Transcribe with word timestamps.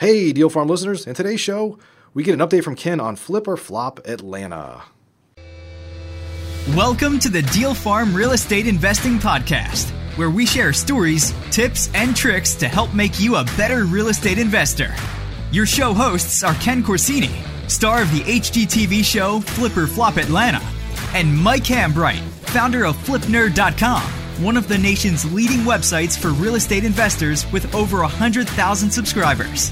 Hey, 0.00 0.32
Deal 0.32 0.48
Farm 0.48 0.66
listeners. 0.66 1.06
In 1.06 1.12
today's 1.12 1.40
show, 1.40 1.78
we 2.14 2.22
get 2.22 2.32
an 2.32 2.40
update 2.40 2.64
from 2.64 2.74
Ken 2.74 3.00
on 3.00 3.16
Flip 3.16 3.46
or 3.46 3.58
Flop 3.58 4.00
Atlanta. 4.06 4.84
Welcome 6.74 7.18
to 7.18 7.28
the 7.28 7.42
Deal 7.42 7.74
Farm 7.74 8.14
Real 8.14 8.32
Estate 8.32 8.66
Investing 8.66 9.18
Podcast, 9.18 9.90
where 10.16 10.30
we 10.30 10.46
share 10.46 10.72
stories, 10.72 11.34
tips, 11.50 11.90
and 11.92 12.16
tricks 12.16 12.54
to 12.54 12.66
help 12.66 12.94
make 12.94 13.20
you 13.20 13.36
a 13.36 13.44
better 13.58 13.84
real 13.84 14.08
estate 14.08 14.38
investor. 14.38 14.94
Your 15.52 15.66
show 15.66 15.92
hosts 15.92 16.42
are 16.42 16.54
Ken 16.54 16.82
Corsini, 16.82 17.44
star 17.68 18.00
of 18.00 18.10
the 18.10 18.20
HGTV 18.20 19.04
show 19.04 19.40
Flip 19.40 19.76
or 19.76 19.86
Flop 19.86 20.16
Atlanta, 20.16 20.62
and 21.12 21.36
Mike 21.36 21.64
Hambright, 21.64 22.22
founder 22.48 22.86
of 22.86 22.96
FlipNerd.com, 23.04 24.02
one 24.40 24.56
of 24.56 24.68
the 24.68 24.78
nation's 24.78 25.30
leading 25.34 25.58
websites 25.58 26.18
for 26.18 26.28
real 26.28 26.54
estate 26.54 26.82
investors 26.82 27.50
with 27.52 27.74
over 27.74 27.98
100,000 27.98 28.90
subscribers. 28.90 29.70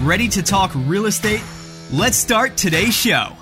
Ready 0.00 0.26
to 0.28 0.42
talk 0.42 0.70
real 0.74 1.04
estate? 1.04 1.42
Let's 1.92 2.16
start 2.16 2.56
today's 2.56 2.94
show. 2.94 3.32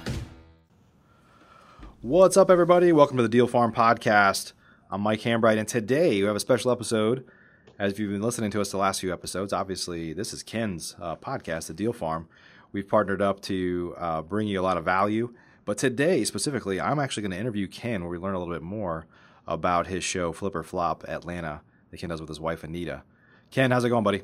What's 2.01 2.37
up, 2.37 2.51
everybody? 2.51 2.91
Welcome 2.91 3.19
to 3.19 3.23
the 3.23 3.29
Deal 3.29 3.47
Farm 3.47 3.73
Podcast. 3.73 4.53
I'm 4.91 5.01
Mike 5.01 5.21
Hambright, 5.21 5.59
and 5.59 5.69
today 5.69 6.21
we 6.21 6.27
have 6.27 6.35
a 6.35 6.41
special 6.41 6.73
episode. 6.73 7.25
As 7.79 7.97
you've 7.97 8.11
been 8.11 8.23
listening 8.23 8.51
to 8.51 8.61
us 8.61 8.73
the 8.73 8.77
last 8.77 9.01
few 9.01 9.13
episodes, 9.13 9.53
obviously 9.53 10.13
this 10.13 10.33
is 10.33 10.43
Ken's 10.43 10.97
uh, 11.01 11.15
podcast, 11.15 11.69
The 11.69 11.75
Deal 11.75 11.93
Farm. 11.93 12.29
We've 12.73 12.89
partnered 12.89 13.23
up 13.23 13.41
to 13.43 13.95
uh, 13.97 14.23
bring 14.23 14.49
you 14.49 14.61
a 14.61 14.63
lot 14.63 14.77
of 14.77 14.85
value. 14.85 15.33
But 15.65 15.79
today, 15.79 16.25
specifically, 16.25 16.81
I'm 16.81 16.99
actually 16.99 17.23
going 17.23 17.31
to 17.31 17.39
interview 17.39 17.69
Ken, 17.69 18.03
where 18.03 18.11
we 18.11 18.19
learn 18.19 18.35
a 18.35 18.39
little 18.41 18.53
bit 18.53 18.63
more 18.63 19.07
about 19.47 19.87
his 19.87 20.05
show, 20.05 20.33
Flip 20.33 20.55
or 20.55 20.63
Flop 20.63 21.05
Atlanta, 21.09 21.63
that 21.91 21.99
Ken 21.99 22.11
does 22.11 22.21
with 22.21 22.29
his 22.29 22.41
wife, 22.41 22.65
Anita. 22.65 23.03
Ken, 23.51 23.71
how's 23.71 23.85
it 23.85 23.89
going, 23.89 24.05
buddy? 24.05 24.23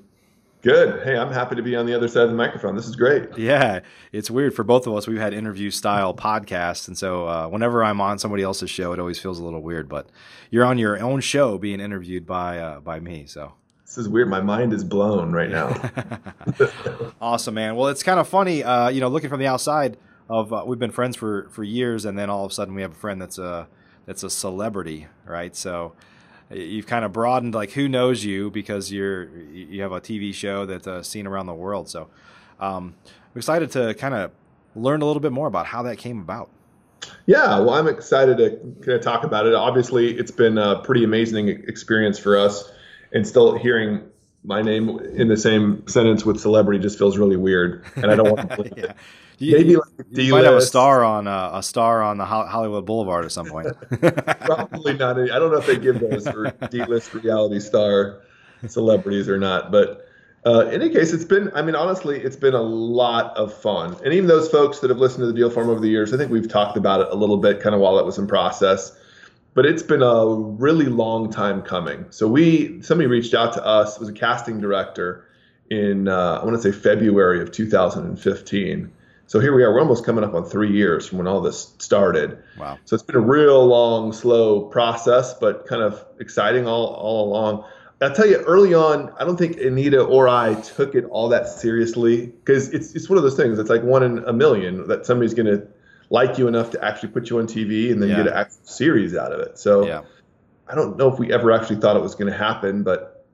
Good. 0.62 1.02
Hey, 1.04 1.16
I'm 1.16 1.32
happy 1.32 1.56
to 1.56 1.62
be 1.62 1.74
on 1.74 1.86
the 1.86 1.94
other 1.94 2.06
side 2.06 2.24
of 2.24 2.30
the 2.30 2.36
microphone. 2.36 2.76
This 2.76 2.86
is 2.86 2.94
great. 2.94 3.38
Yeah, 3.38 3.80
it's 4.12 4.30
weird 4.30 4.54
for 4.54 4.62
both 4.62 4.86
of 4.86 4.94
us. 4.94 5.06
We've 5.06 5.18
had 5.18 5.32
interview 5.32 5.70
style 5.70 6.12
podcasts, 6.12 6.86
and 6.86 6.98
so 6.98 7.26
uh, 7.26 7.48
whenever 7.48 7.82
I'm 7.82 7.98
on 8.00 8.18
somebody 8.18 8.42
else's 8.42 8.68
show, 8.68 8.92
it 8.92 9.00
always 9.00 9.18
feels 9.18 9.38
a 9.38 9.44
little 9.44 9.62
weird. 9.62 9.88
But 9.88 10.10
you're 10.50 10.66
on 10.66 10.76
your 10.76 11.02
own 11.02 11.20
show, 11.20 11.56
being 11.56 11.80
interviewed 11.80 12.26
by 12.26 12.58
uh, 12.58 12.80
by 12.80 13.00
me, 13.00 13.24
so 13.24 13.54
this 13.86 13.96
is 13.96 14.06
weird. 14.06 14.28
My 14.28 14.42
mind 14.42 14.74
is 14.74 14.84
blown 14.84 15.32
right 15.32 15.48
now. 15.48 15.74
awesome, 17.22 17.54
man. 17.54 17.74
Well, 17.74 17.88
it's 17.88 18.02
kind 18.02 18.20
of 18.20 18.28
funny, 18.28 18.62
uh, 18.62 18.90
you 18.90 19.00
know, 19.00 19.08
looking 19.08 19.30
from 19.30 19.40
the 19.40 19.46
outside. 19.46 19.96
Of 20.28 20.52
uh, 20.52 20.64
we've 20.66 20.78
been 20.78 20.92
friends 20.92 21.16
for 21.16 21.48
for 21.50 21.64
years, 21.64 22.04
and 22.04 22.18
then 22.18 22.28
all 22.28 22.44
of 22.44 22.50
a 22.50 22.54
sudden 22.54 22.74
we 22.74 22.82
have 22.82 22.92
a 22.92 22.96
friend 22.96 23.20
that's 23.20 23.38
a 23.38 23.66
that's 24.10 24.24
a 24.24 24.30
celebrity, 24.30 25.06
right? 25.24 25.54
So 25.54 25.92
you've 26.50 26.88
kind 26.88 27.04
of 27.04 27.12
broadened 27.12 27.54
like 27.54 27.70
who 27.70 27.88
knows 27.88 28.24
you 28.24 28.50
because 28.50 28.90
you're 28.90 29.28
you 29.52 29.82
have 29.82 29.92
a 29.92 30.00
TV 30.00 30.34
show 30.34 30.66
that's 30.66 30.88
uh, 30.88 31.04
seen 31.04 31.28
around 31.28 31.46
the 31.46 31.54
world. 31.54 31.88
So 31.88 32.08
um, 32.58 32.96
I'm 33.06 33.38
excited 33.38 33.70
to 33.70 33.94
kind 33.94 34.14
of 34.14 34.32
learn 34.74 35.00
a 35.00 35.06
little 35.06 35.20
bit 35.20 35.30
more 35.30 35.46
about 35.46 35.66
how 35.66 35.84
that 35.84 35.98
came 35.98 36.18
about. 36.18 36.50
Yeah, 37.26 37.60
well, 37.60 37.70
I'm 37.70 37.86
excited 37.86 38.38
to 38.38 38.50
kind 38.84 38.98
of 38.98 39.00
talk 39.00 39.22
about 39.22 39.46
it. 39.46 39.54
Obviously, 39.54 40.18
it's 40.18 40.32
been 40.32 40.58
a 40.58 40.82
pretty 40.82 41.04
amazing 41.04 41.48
experience 41.68 42.18
for 42.18 42.36
us, 42.36 42.68
and 43.12 43.24
still 43.24 43.56
hearing 43.56 44.02
my 44.42 44.60
name 44.60 44.98
in 45.14 45.28
the 45.28 45.36
same 45.36 45.86
sentence 45.86 46.24
with 46.24 46.40
celebrity 46.40 46.80
just 46.80 46.98
feels 46.98 47.16
really 47.16 47.36
weird, 47.36 47.84
and 47.94 48.06
I 48.06 48.16
don't 48.16 48.32
want 48.32 48.50
to 48.50 48.72
yeah. 48.76 48.84
it. 48.86 48.96
You, 49.40 49.56
Maybe 49.56 49.76
like 49.76 49.84
you 50.10 50.32
might 50.32 50.44
have 50.44 50.52
a 50.52 50.60
star 50.60 51.02
on 51.02 51.26
uh, 51.26 51.52
a 51.54 51.62
star 51.62 52.02
on 52.02 52.18
the 52.18 52.26
Hollywood 52.26 52.84
Boulevard 52.84 53.24
at 53.24 53.32
some 53.32 53.46
point. 53.46 53.68
Probably 54.44 54.92
not. 54.92 55.18
I 55.18 55.38
don't 55.38 55.50
know 55.50 55.56
if 55.56 55.66
they 55.66 55.78
give 55.78 55.98
those 55.98 56.28
for 56.28 56.50
D-list 56.70 57.14
reality 57.14 57.58
star 57.58 58.20
celebrities 58.68 59.30
or 59.30 59.38
not, 59.38 59.72
but 59.72 60.06
uh, 60.44 60.66
in 60.66 60.82
any 60.82 60.90
case, 60.92 61.14
it's 61.14 61.24
been. 61.24 61.50
I 61.54 61.62
mean, 61.62 61.74
honestly, 61.74 62.20
it's 62.20 62.36
been 62.36 62.52
a 62.52 62.60
lot 62.60 63.34
of 63.34 63.54
fun. 63.54 63.96
And 64.04 64.12
even 64.12 64.26
those 64.26 64.50
folks 64.50 64.80
that 64.80 64.90
have 64.90 64.98
listened 64.98 65.22
to 65.22 65.26
the 65.28 65.32
Deal 65.32 65.48
Farm 65.48 65.70
over 65.70 65.80
the 65.80 65.88
years, 65.88 66.12
I 66.12 66.18
think 66.18 66.30
we've 66.30 66.48
talked 66.48 66.76
about 66.76 67.00
it 67.00 67.08
a 67.10 67.14
little 67.14 67.38
bit, 67.38 67.62
kind 67.62 67.74
of 67.74 67.80
while 67.80 67.98
it 67.98 68.04
was 68.04 68.18
in 68.18 68.26
process. 68.26 68.94
But 69.54 69.64
it's 69.64 69.82
been 69.82 70.02
a 70.02 70.26
really 70.34 70.86
long 70.86 71.32
time 71.32 71.62
coming. 71.62 72.04
So 72.10 72.28
we, 72.28 72.82
somebody 72.82 73.06
reached 73.06 73.32
out 73.32 73.54
to 73.54 73.64
us. 73.64 73.98
Was 73.98 74.10
a 74.10 74.12
casting 74.12 74.60
director 74.60 75.24
in 75.70 76.08
uh, 76.08 76.40
I 76.42 76.44
want 76.44 76.60
to 76.60 76.72
say 76.72 76.78
February 76.78 77.40
of 77.40 77.52
2015 77.52 78.92
so 79.30 79.38
here 79.38 79.54
we 79.54 79.62
are. 79.62 79.72
We're 79.72 79.78
almost 79.78 80.04
coming 80.04 80.24
up 80.24 80.34
on 80.34 80.44
three 80.44 80.72
years 80.72 81.06
from 81.06 81.18
when 81.18 81.28
all 81.28 81.40
this 81.40 81.72
started. 81.78 82.42
Wow. 82.58 82.80
So 82.84 82.94
it's 82.94 83.04
been 83.04 83.14
a 83.14 83.20
real 83.20 83.64
long, 83.64 84.12
slow 84.12 84.62
process, 84.62 85.34
but 85.34 85.68
kind 85.68 85.82
of 85.82 86.04
exciting 86.18 86.66
all, 86.66 86.86
all 86.86 87.28
along. 87.28 87.64
I'll 88.00 88.12
tell 88.12 88.26
you 88.26 88.38
early 88.38 88.74
on, 88.74 89.12
I 89.20 89.24
don't 89.24 89.36
think 89.36 89.60
Anita 89.60 90.02
or 90.02 90.28
I 90.28 90.54
took 90.54 90.96
it 90.96 91.04
all 91.04 91.28
that 91.28 91.46
seriously 91.46 92.26
because 92.26 92.70
it's 92.70 92.96
it's 92.96 93.08
one 93.08 93.18
of 93.18 93.22
those 93.22 93.36
things. 93.36 93.60
It's 93.60 93.70
like 93.70 93.84
one 93.84 94.02
in 94.02 94.18
a 94.24 94.32
million 94.32 94.88
that 94.88 95.06
somebody's 95.06 95.34
going 95.34 95.46
to 95.46 95.64
like 96.08 96.36
you 96.36 96.48
enough 96.48 96.70
to 96.72 96.84
actually 96.84 97.10
put 97.10 97.30
you 97.30 97.38
on 97.38 97.46
TV 97.46 97.92
and 97.92 98.02
then 98.02 98.08
yeah. 98.08 98.16
get 98.16 98.26
an 98.26 98.32
actual 98.32 98.64
series 98.64 99.14
out 99.14 99.30
of 99.30 99.38
it. 99.38 99.60
So 99.60 99.86
yeah. 99.86 100.02
I 100.66 100.74
don't 100.74 100.96
know 100.96 101.06
if 101.06 101.20
we 101.20 101.32
ever 101.32 101.52
actually 101.52 101.76
thought 101.76 101.94
it 101.94 102.02
was 102.02 102.16
going 102.16 102.32
to 102.32 102.36
happen, 102.36 102.82
but 102.82 103.24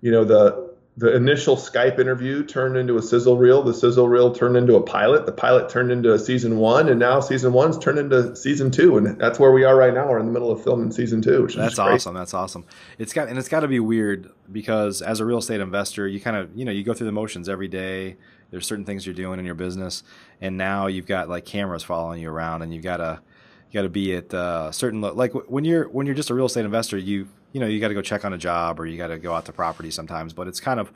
you 0.00 0.10
know 0.10 0.24
the 0.24 0.74
the 0.98 1.14
initial 1.14 1.56
Skype 1.56 2.00
interview 2.00 2.44
turned 2.44 2.76
into 2.76 2.96
a 2.96 3.02
sizzle 3.02 3.36
reel. 3.36 3.62
The 3.62 3.72
sizzle 3.72 4.08
reel 4.08 4.34
turned 4.34 4.56
into 4.56 4.74
a 4.74 4.82
pilot. 4.82 5.26
The 5.26 5.32
pilot 5.32 5.68
turned 5.68 5.92
into 5.92 6.12
a 6.12 6.18
season 6.18 6.58
one, 6.58 6.88
and 6.88 6.98
now 6.98 7.20
season 7.20 7.52
one's 7.52 7.78
turned 7.78 8.00
into 8.00 8.34
season 8.34 8.72
two, 8.72 8.98
and 8.98 9.16
that's 9.16 9.38
where 9.38 9.52
we 9.52 9.62
are 9.62 9.76
right 9.76 9.94
now. 9.94 10.08
We're 10.08 10.18
in 10.18 10.26
the 10.26 10.32
middle 10.32 10.50
of 10.50 10.60
filming 10.64 10.90
season 10.90 11.22
two. 11.22 11.44
Which 11.44 11.54
that's 11.54 11.78
awesome. 11.78 12.16
That's 12.16 12.34
awesome. 12.34 12.66
It's 12.98 13.12
got 13.12 13.28
and 13.28 13.38
it's 13.38 13.48
got 13.48 13.60
to 13.60 13.68
be 13.68 13.78
weird 13.78 14.28
because 14.50 15.00
as 15.00 15.20
a 15.20 15.24
real 15.24 15.38
estate 15.38 15.60
investor, 15.60 16.08
you 16.08 16.20
kind 16.20 16.36
of 16.36 16.50
you 16.56 16.64
know 16.64 16.72
you 16.72 16.82
go 16.82 16.94
through 16.94 17.06
the 17.06 17.12
motions 17.12 17.48
every 17.48 17.68
day. 17.68 18.16
There's 18.50 18.66
certain 18.66 18.84
things 18.84 19.06
you're 19.06 19.14
doing 19.14 19.38
in 19.38 19.44
your 19.44 19.54
business, 19.54 20.02
and 20.40 20.56
now 20.56 20.88
you've 20.88 21.06
got 21.06 21.28
like 21.28 21.44
cameras 21.44 21.84
following 21.84 22.20
you 22.20 22.28
around, 22.28 22.62
and 22.62 22.74
you've 22.74 22.82
got 22.82 22.96
to 22.96 23.20
you 23.70 23.74
got 23.74 23.82
to 23.82 23.88
be 23.88 24.16
at 24.16 24.34
uh, 24.34 24.72
certain 24.72 25.00
like 25.00 25.32
when 25.48 25.64
you're 25.64 25.88
when 25.90 26.06
you're 26.06 26.16
just 26.16 26.30
a 26.30 26.34
real 26.34 26.46
estate 26.46 26.64
investor, 26.64 26.98
you 26.98 27.28
you 27.52 27.60
know 27.60 27.66
you 27.66 27.80
got 27.80 27.88
to 27.88 27.94
go 27.94 28.02
check 28.02 28.24
on 28.24 28.32
a 28.32 28.38
job 28.38 28.78
or 28.78 28.86
you 28.86 28.96
got 28.96 29.08
to 29.08 29.18
go 29.18 29.34
out 29.34 29.44
to 29.46 29.52
property 29.52 29.90
sometimes 29.90 30.32
but 30.32 30.48
it's 30.48 30.60
kind 30.60 30.78
of 30.80 30.92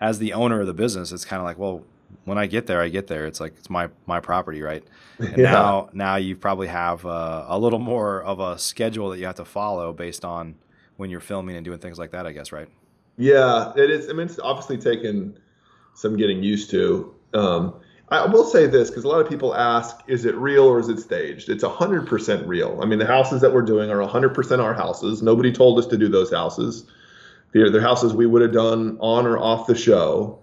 as 0.00 0.18
the 0.18 0.32
owner 0.32 0.60
of 0.60 0.66
the 0.66 0.74
business 0.74 1.12
it's 1.12 1.24
kind 1.24 1.40
of 1.40 1.44
like 1.44 1.58
well 1.58 1.84
when 2.24 2.38
i 2.38 2.46
get 2.46 2.66
there 2.66 2.80
i 2.80 2.88
get 2.88 3.06
there. 3.06 3.26
It's 3.26 3.40
like 3.40 3.54
it's 3.58 3.70
my 3.70 3.88
my 4.06 4.20
property 4.20 4.62
right? 4.62 4.82
And 5.18 5.28
yeah. 5.36 5.52
now 5.52 5.90
now 5.92 6.16
you 6.16 6.36
probably 6.36 6.68
have 6.68 7.04
uh, 7.06 7.44
a 7.48 7.58
little 7.58 7.78
more 7.78 8.22
of 8.22 8.40
a 8.40 8.58
schedule 8.58 9.10
that 9.10 9.18
you 9.18 9.26
have 9.26 9.36
to 9.36 9.44
follow 9.44 9.92
based 9.92 10.24
on 10.24 10.56
when 10.96 11.10
you're 11.10 11.20
filming 11.20 11.56
and 11.56 11.64
doing 11.64 11.78
things 11.78 11.98
like 11.98 12.10
that 12.12 12.26
i 12.26 12.32
guess 12.32 12.52
right? 12.52 12.68
Yeah 13.16 13.72
it 13.76 13.90
is 13.90 14.08
i 14.08 14.12
mean 14.12 14.26
it's 14.26 14.38
obviously 14.38 14.78
taken 14.78 15.38
some 15.94 16.16
getting 16.16 16.42
used 16.42 16.70
to 16.70 17.14
um, 17.34 17.80
I 18.10 18.26
will 18.26 18.44
say 18.44 18.66
this 18.66 18.90
because 18.90 19.04
a 19.04 19.08
lot 19.08 19.20
of 19.20 19.28
people 19.28 19.54
ask, 19.54 20.00
is 20.08 20.24
it 20.24 20.34
real 20.34 20.64
or 20.64 20.80
is 20.80 20.88
it 20.88 20.98
staged? 20.98 21.48
It's 21.48 21.62
100% 21.62 22.46
real. 22.46 22.80
I 22.82 22.86
mean, 22.86 22.98
the 22.98 23.06
houses 23.06 23.40
that 23.40 23.52
we're 23.52 23.62
doing 23.62 23.88
are 23.90 23.98
100% 23.98 24.62
our 24.62 24.74
houses. 24.74 25.22
Nobody 25.22 25.52
told 25.52 25.78
us 25.78 25.86
to 25.86 25.96
do 25.96 26.08
those 26.08 26.32
houses. 26.32 26.86
They're, 27.52 27.70
they're 27.70 27.80
houses 27.80 28.12
we 28.12 28.26
would 28.26 28.42
have 28.42 28.52
done 28.52 28.98
on 29.00 29.26
or 29.26 29.38
off 29.38 29.68
the 29.68 29.76
show. 29.76 30.40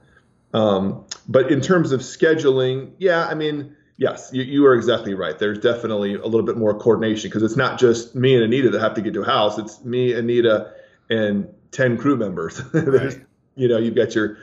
Um, 0.54 1.04
but 1.28 1.52
in 1.52 1.60
terms 1.60 1.92
of 1.92 2.00
scheduling, 2.02 2.92
yeah, 3.00 3.28
I 3.28 3.34
mean, 3.34 3.76
yes, 3.98 4.30
you, 4.32 4.44
you 4.44 4.66
are 4.66 4.74
exactly 4.74 5.14
right. 5.14 5.38
There's 5.38 5.60
definitely 5.60 6.16
a 6.16 6.26
little 6.26 6.46
bit 6.46 6.56
more 6.56 6.74
coordination 6.78 7.30
because 7.30 7.44
it's 7.44 7.58
not 7.58 7.78
just 7.78 8.16
me 8.16 8.34
and 8.34 8.46
Anita 8.46 8.70
that 8.70 8.80
have 8.80 8.94
to 8.94 9.02
get 9.02 9.14
to 9.16 9.24
a 9.24 9.26
house. 9.26 9.58
It's 9.58 9.84
me, 9.84 10.14
Anita, 10.14 10.72
and 11.10 11.50
10 11.72 11.98
crew 11.98 12.16
members. 12.16 12.62
There's, 12.74 13.18
you 13.56 13.68
know, 13.68 13.78
you've 13.78 13.96
got 13.96 14.16
your, 14.16 14.38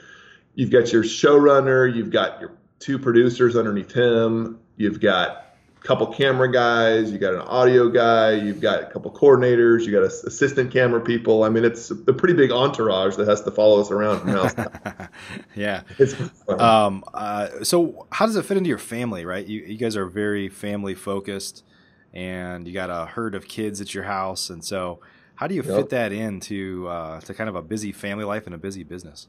you've 0.55 0.71
got 0.71 0.93
your 0.93 1.03
showrunner, 1.03 1.93
you've 1.93 2.11
got 2.11 2.39
your 2.39 2.53
two 2.79 2.99
producers 2.99 3.57
underneath 3.57 3.93
him. 3.93 4.59
You've 4.77 5.01
got 5.01 5.29
a 5.77 5.81
couple 5.87 6.07
camera 6.09 6.51
guys. 6.51 7.11
You 7.11 7.19
got 7.19 7.35
an 7.35 7.43
audio 7.43 7.89
guy. 7.89 8.33
You've 8.33 8.61
got 8.61 8.83
a 8.83 8.87
couple 8.87 9.11
coordinators. 9.13 9.85
You 9.85 9.93
got 9.93 10.03
a, 10.03 10.27
assistant 10.27 10.73
camera 10.73 11.01
people. 11.01 11.45
I 11.45 11.49
mean, 11.49 11.65
it's 11.65 11.91
a 11.91 12.13
pretty 12.13 12.35
big 12.35 12.51
entourage 12.51 13.17
that 13.17 13.29
has 13.29 13.43
to 13.43 13.51
follow 13.51 13.81
us 13.81 13.91
around 13.91 14.21
from 14.21 14.29
house. 14.31 14.55
yeah. 15.55 15.83
Um, 16.49 17.05
uh, 17.15 17.63
so 17.63 18.07
how 18.11 18.27
does 18.27 18.37
it 18.37 18.45
fit 18.45 18.57
into 18.57 18.69
your 18.69 18.79
family? 18.79 19.25
Right. 19.25 19.47
You, 19.47 19.63
you 19.63 19.77
guys 19.77 19.97
are 19.97 20.07
very 20.07 20.49
family 20.49 20.95
focused, 20.95 21.65
and 22.13 22.67
you 22.67 22.75
got 22.75 22.91
a 22.91 23.07
herd 23.07 23.35
of 23.35 23.49
kids 23.49 23.81
at 23.81 23.95
your 23.95 24.05
house, 24.05 24.51
and 24.51 24.65
so. 24.65 25.01
How 25.37 25.49
do 25.49 25.55
you 25.57 25.65
yep. 25.65 25.75
fit 25.75 25.89
that 25.89 26.13
into 26.13 26.87
uh, 26.87 27.21
to 27.23 27.35
kind 27.35 27.51
of 27.51 27.57
a 27.57 27.61
busy 27.61 27.91
family 27.91 28.25
life 28.25 28.47
and 28.47 28.55
a 28.55 28.59
busy 28.59 28.85
business? 28.85 29.27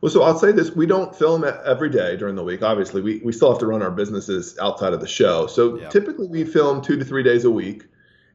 Well, 0.00 0.12
so 0.12 0.22
I'll 0.22 0.38
say 0.38 0.52
this: 0.52 0.70
we 0.70 0.86
don't 0.86 1.14
film 1.14 1.44
every 1.44 1.90
day 1.90 2.16
during 2.16 2.36
the 2.36 2.44
week. 2.44 2.62
Obviously, 2.62 3.02
we, 3.02 3.20
we 3.24 3.32
still 3.32 3.50
have 3.50 3.58
to 3.58 3.66
run 3.66 3.82
our 3.82 3.90
businesses 3.90 4.56
outside 4.60 4.92
of 4.92 5.00
the 5.00 5.08
show. 5.08 5.46
So 5.46 5.78
yeah. 5.78 5.88
typically, 5.88 6.28
we 6.28 6.44
film 6.44 6.80
two 6.80 6.96
to 6.96 7.04
three 7.04 7.22
days 7.22 7.44
a 7.44 7.50
week. 7.50 7.84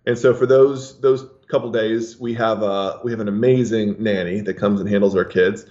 And 0.06 0.18
so 0.18 0.34
for 0.34 0.46
those 0.46 1.00
those 1.00 1.26
couple 1.48 1.72
days, 1.72 2.20
we 2.20 2.34
have 2.34 2.62
a 2.64 3.00
we 3.04 3.12
have 3.12 3.22
an 3.22 3.30
amazing 3.30 3.96
nanny 4.02 4.42
that 4.42 4.56
comes 4.56 4.82
and 4.82 4.90
handles 4.90 5.16
our 5.16 5.24
kids. 5.26 5.66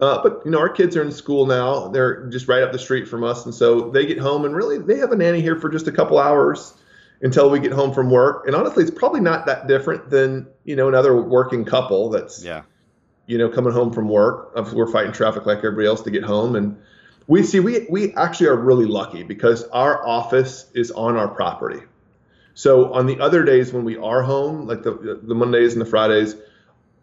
Uh, 0.00 0.22
but 0.22 0.42
you 0.44 0.50
know, 0.50 0.58
our 0.58 0.68
kids 0.68 0.96
are 0.96 1.02
in 1.02 1.12
school 1.12 1.46
now; 1.46 1.88
they're 1.88 2.26
just 2.26 2.46
right 2.48 2.62
up 2.62 2.72
the 2.72 2.78
street 2.78 3.08
from 3.08 3.24
us, 3.24 3.46
and 3.46 3.54
so 3.54 3.90
they 3.90 4.04
get 4.04 4.18
home 4.18 4.44
and 4.44 4.54
really 4.54 4.78
they 4.78 4.98
have 4.98 5.12
a 5.12 5.16
nanny 5.16 5.40
here 5.40 5.56
for 5.56 5.70
just 5.70 5.86
a 5.88 5.92
couple 5.92 6.18
hours 6.18 6.74
until 7.22 7.50
we 7.50 7.60
get 7.60 7.72
home 7.72 7.92
from 7.92 8.10
work. 8.10 8.46
And 8.46 8.54
honestly, 8.54 8.82
it's 8.82 8.90
probably 8.90 9.20
not 9.20 9.46
that 9.46 9.66
different 9.66 10.10
than 10.10 10.46
you 10.64 10.76
know 10.76 10.88
another 10.88 11.20
working 11.20 11.64
couple 11.64 12.10
that's 12.10 12.44
yeah 12.44 12.62
you 13.30 13.38
know, 13.38 13.48
coming 13.48 13.72
home 13.72 13.92
from 13.92 14.08
work. 14.08 14.56
We're 14.72 14.90
fighting 14.90 15.12
traffic 15.12 15.46
like 15.46 15.58
everybody 15.58 15.86
else 15.86 16.02
to 16.02 16.10
get 16.10 16.24
home, 16.24 16.56
and 16.56 16.82
we 17.28 17.44
see 17.44 17.60
we 17.60 17.86
we 17.88 18.12
actually 18.14 18.48
are 18.48 18.56
really 18.56 18.86
lucky 18.86 19.22
because 19.22 19.62
our 19.68 20.04
office 20.04 20.68
is 20.74 20.90
on 20.90 21.16
our 21.16 21.28
property. 21.28 21.80
So 22.54 22.92
on 22.92 23.06
the 23.06 23.20
other 23.20 23.44
days 23.44 23.72
when 23.72 23.84
we 23.84 23.96
are 23.96 24.22
home, 24.22 24.66
like 24.66 24.82
the 24.82 25.20
the 25.22 25.34
Mondays 25.36 25.74
and 25.74 25.80
the 25.80 25.86
Fridays, 25.86 26.34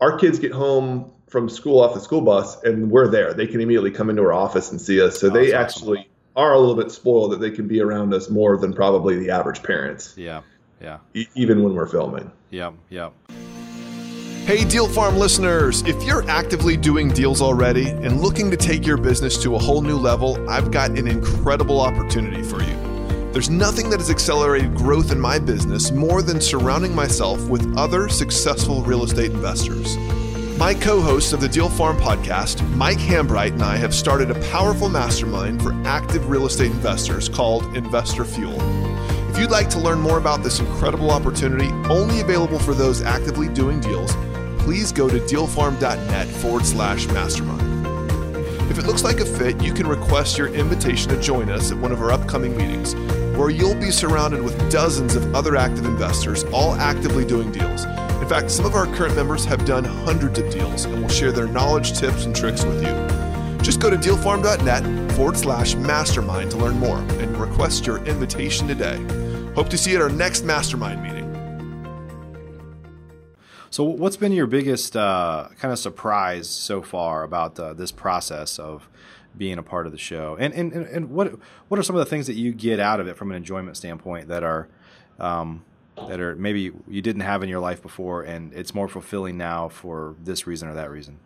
our 0.02 0.20
kids 0.20 0.38
get 0.40 0.52
home 0.52 1.14
from 1.28 1.48
school 1.48 1.80
off 1.80 1.94
the 1.94 2.02
school 2.02 2.22
bus 2.22 2.62
and 2.62 2.92
we're 2.92 3.08
there. 3.08 3.34
They 3.34 3.48
can 3.48 3.62
immediately 3.62 3.92
come 3.92 4.10
into 4.10 4.22
our 4.24 4.34
office 4.34 4.70
and 4.70 4.82
see 4.82 5.02
us. 5.02 5.22
So 5.22 5.28
oh, 5.28 5.30
they 5.30 5.54
actually 5.54 6.00
awesome. 6.00 6.12
are 6.36 6.54
a 6.54 6.60
little 6.60 6.76
bit 6.76 6.92
spoiled 6.92 7.32
that 7.32 7.40
they 7.40 7.52
can 7.52 7.70
be 7.70 7.80
around 7.80 8.14
us 8.14 8.30
more 8.30 8.58
than 8.58 8.74
probably 8.74 9.18
the 9.18 9.30
average 9.30 9.64
parents. 9.64 10.14
Yeah. 10.18 10.42
Yeah. 10.82 11.00
E- 11.14 11.28
even 11.36 11.64
when 11.64 11.74
we're 11.74 11.88
filming. 11.88 12.32
Yeah. 12.50 12.72
Yeah. 12.90 13.10
Hey, 14.48 14.64
Deal 14.64 14.88
Farm 14.88 15.18
listeners, 15.18 15.82
if 15.82 16.02
you're 16.04 16.24
actively 16.30 16.78
doing 16.78 17.10
deals 17.10 17.42
already 17.42 17.90
and 17.90 18.22
looking 18.22 18.50
to 18.50 18.56
take 18.56 18.88
your 18.88 18.96
business 18.96 19.38
to 19.44 19.56
a 19.56 19.60
whole 19.60 19.82
new 19.82 19.98
level, 19.98 20.50
I've 20.50 20.72
got 20.72 20.92
an 20.92 21.06
incredible 21.06 21.82
opportunity 21.82 22.42
for 22.44 22.64
you. 22.64 22.74
There's 23.34 23.50
nothing 23.50 23.90
that 23.90 24.00
has 24.00 24.10
accelerated 24.10 24.74
growth 24.74 25.12
in 25.12 25.20
my 25.20 25.38
business 25.38 25.92
more 25.92 26.22
than 26.22 26.40
surrounding 26.40 26.96
myself 26.96 27.46
with 27.50 27.78
other 27.78 28.08
successful 28.08 28.84
real 28.84 29.04
estate 29.04 29.32
investors. 29.32 29.98
My 30.58 30.74
co 30.74 31.02
host 31.02 31.34
of 31.34 31.42
the 31.42 31.50
Deal 31.50 31.68
Farm 31.68 31.98
podcast, 31.98 32.66
Mike 32.78 33.00
Hambright, 33.00 33.52
and 33.52 33.64
I 33.64 33.76
have 33.76 33.94
started 33.94 34.32
a 34.32 34.40
powerful 34.50 34.88
mastermind 34.88 35.62
for 35.62 35.74
active 35.84 36.30
real 36.30 36.46
estate 36.46 36.72
investors 36.72 37.28
called 37.28 37.76
Investor 37.76 38.24
Fuel. 38.24 38.56
If 39.30 39.42
you'd 39.42 39.52
like 39.52 39.70
to 39.72 39.80
learn 39.80 40.00
more 40.00 40.18
about 40.18 40.42
this 40.42 40.60
incredible 40.60 41.12
opportunity, 41.12 41.68
only 41.92 42.22
available 42.22 42.58
for 42.58 42.74
those 42.74 43.04
actively 43.04 43.48
doing 43.50 43.80
deals, 43.80 44.16
please 44.68 44.92
go 44.92 45.08
to 45.08 45.18
dealfarm.net 45.22 46.28
forward 46.28 46.66
slash 46.66 47.08
mastermind. 47.08 47.62
If 48.70 48.78
it 48.78 48.86
looks 48.86 49.02
like 49.02 49.22
a 49.22 49.26
fit, 49.26 49.64
you 49.64 49.74
can 49.74 49.88
request 49.88 50.38
your 50.38 50.50
invitation 50.50 51.08
to 51.08 51.22
join 51.22 51.50
us 51.50 51.72
at 51.72 51.78
one 51.78 51.94
of 51.94 52.02
our 52.02 52.12
upcoming 52.12 52.58
meetings, 52.58 52.94
where 53.38 53.50
you'll 53.50 53.80
be 53.80 53.92
surrounded 53.92 54.44
with 54.44 54.70
dozens 54.70 55.16
of 55.16 55.34
other 55.34 55.56
active 55.56 55.86
investors, 55.86 56.44
all 56.52 56.76
actively 56.76 57.24
doing 57.24 57.50
deals. 57.50 57.86
In 57.86 58.28
fact, 58.28 58.52
some 58.52 58.66
of 58.66 58.76
our 58.76 58.88
current 58.88 59.16
members 59.16 59.46
have 59.46 59.64
done 59.64 59.86
hundreds 59.86 60.38
of 60.38 60.52
deals 60.52 60.84
and 60.84 61.02
will 61.02 61.08
share 61.08 61.32
their 61.32 61.48
knowledge, 61.48 61.98
tips, 61.98 62.26
and 62.26 62.36
tricks 62.36 62.66
with 62.66 62.84
you. 62.84 63.64
Just 63.64 63.80
go 63.80 63.90
to 63.90 63.96
dealfarm.net 63.96 65.14
forward 65.14 65.38
slash 65.38 65.76
mastermind 65.76 66.52
to 66.52 66.58
learn 66.58 66.78
more 66.78 66.98
and 66.98 67.38
request 67.38 67.88
your 67.88 68.04
invitation 68.04 68.68
today. 68.68 68.98
Hope 69.54 69.70
to 69.70 69.78
see 69.78 69.92
you 69.92 69.96
at 69.96 70.02
our 70.02 70.10
next 70.10 70.44
mastermind 70.44 71.02
meeting. 71.02 71.17
So, 73.78 73.84
what's 73.84 74.18
been 74.18 74.32
your 74.32 74.48
biggest 74.48 74.98
uh, 74.98 75.50
kind 75.60 75.72
of 75.72 75.78
surprise 75.78 76.50
so 76.50 76.82
far 76.82 77.22
about 77.22 77.60
uh, 77.60 77.74
this 77.74 77.92
process 77.92 78.58
of 78.58 78.90
being 79.38 79.60
a 79.60 79.62
part 79.62 79.86
of 79.86 79.92
the 79.92 80.00
show? 80.00 80.36
And, 80.40 80.52
and 80.56 80.74
and 80.74 81.12
what 81.12 81.38
what 81.68 81.80
are 81.80 81.84
some 81.84 81.96
of 81.96 82.00
the 82.00 82.10
things 82.10 82.26
that 82.26 82.34
you 82.34 82.54
get 82.54 82.80
out 82.80 83.00
of 83.00 83.08
it 83.08 83.18
from 83.18 83.30
an 83.30 83.38
enjoyment 83.38 83.78
standpoint 83.78 84.30
that 84.30 84.44
are 84.44 84.68
um, 85.20 85.64
that 86.08 86.20
are 86.20 86.36
maybe 86.36 86.72
you 86.88 87.04
didn't 87.04 87.22
have 87.22 87.44
in 87.44 87.50
your 87.50 87.60
life 87.60 87.84
before, 87.84 88.24
and 88.24 88.52
it's 88.52 88.74
more 88.74 88.88
fulfilling 88.88 89.38
now 89.38 89.70
for 89.70 90.16
this 90.24 90.48
reason 90.48 90.70
or 90.70 90.74
that 90.74 90.90
reason? 90.90 91.20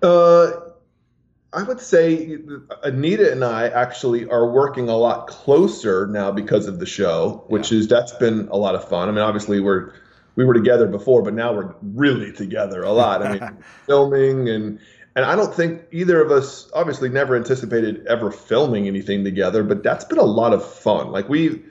Uh, 0.00 0.52
I 1.52 1.64
would 1.64 1.80
say 1.80 2.38
Anita 2.84 3.32
and 3.32 3.44
I 3.44 3.66
actually 3.66 4.28
are 4.28 4.48
working 4.48 4.88
a 4.88 4.96
lot 4.96 5.26
closer 5.26 6.06
now 6.06 6.30
because 6.30 6.68
of 6.68 6.78
the 6.78 6.86
show, 6.86 7.42
which 7.48 7.72
yeah. 7.72 7.80
is 7.80 7.88
that's 7.88 8.12
been 8.12 8.46
a 8.52 8.56
lot 8.56 8.76
of 8.76 8.88
fun. 8.88 9.08
I 9.08 9.10
mean, 9.10 9.22
obviously 9.22 9.58
we're 9.58 9.92
we 10.36 10.44
were 10.44 10.54
together 10.54 10.86
before, 10.86 11.22
but 11.22 11.34
now 11.34 11.52
we're 11.52 11.74
really 11.82 12.32
together 12.32 12.82
a 12.82 12.92
lot. 12.92 13.22
I 13.22 13.32
mean, 13.32 13.56
filming 13.86 14.48
and 14.48 14.78
and 15.16 15.24
I 15.24 15.36
don't 15.36 15.54
think 15.54 15.82
either 15.92 16.20
of 16.20 16.32
us 16.32 16.68
obviously 16.74 17.08
never 17.08 17.36
anticipated 17.36 18.06
ever 18.06 18.30
filming 18.30 18.88
anything 18.88 19.24
together, 19.24 19.62
but 19.62 19.82
that's 19.82 20.04
been 20.04 20.18
a 20.18 20.24
lot 20.24 20.52
of 20.52 20.64
fun. 20.66 21.12
Like 21.12 21.28
we 21.28 21.62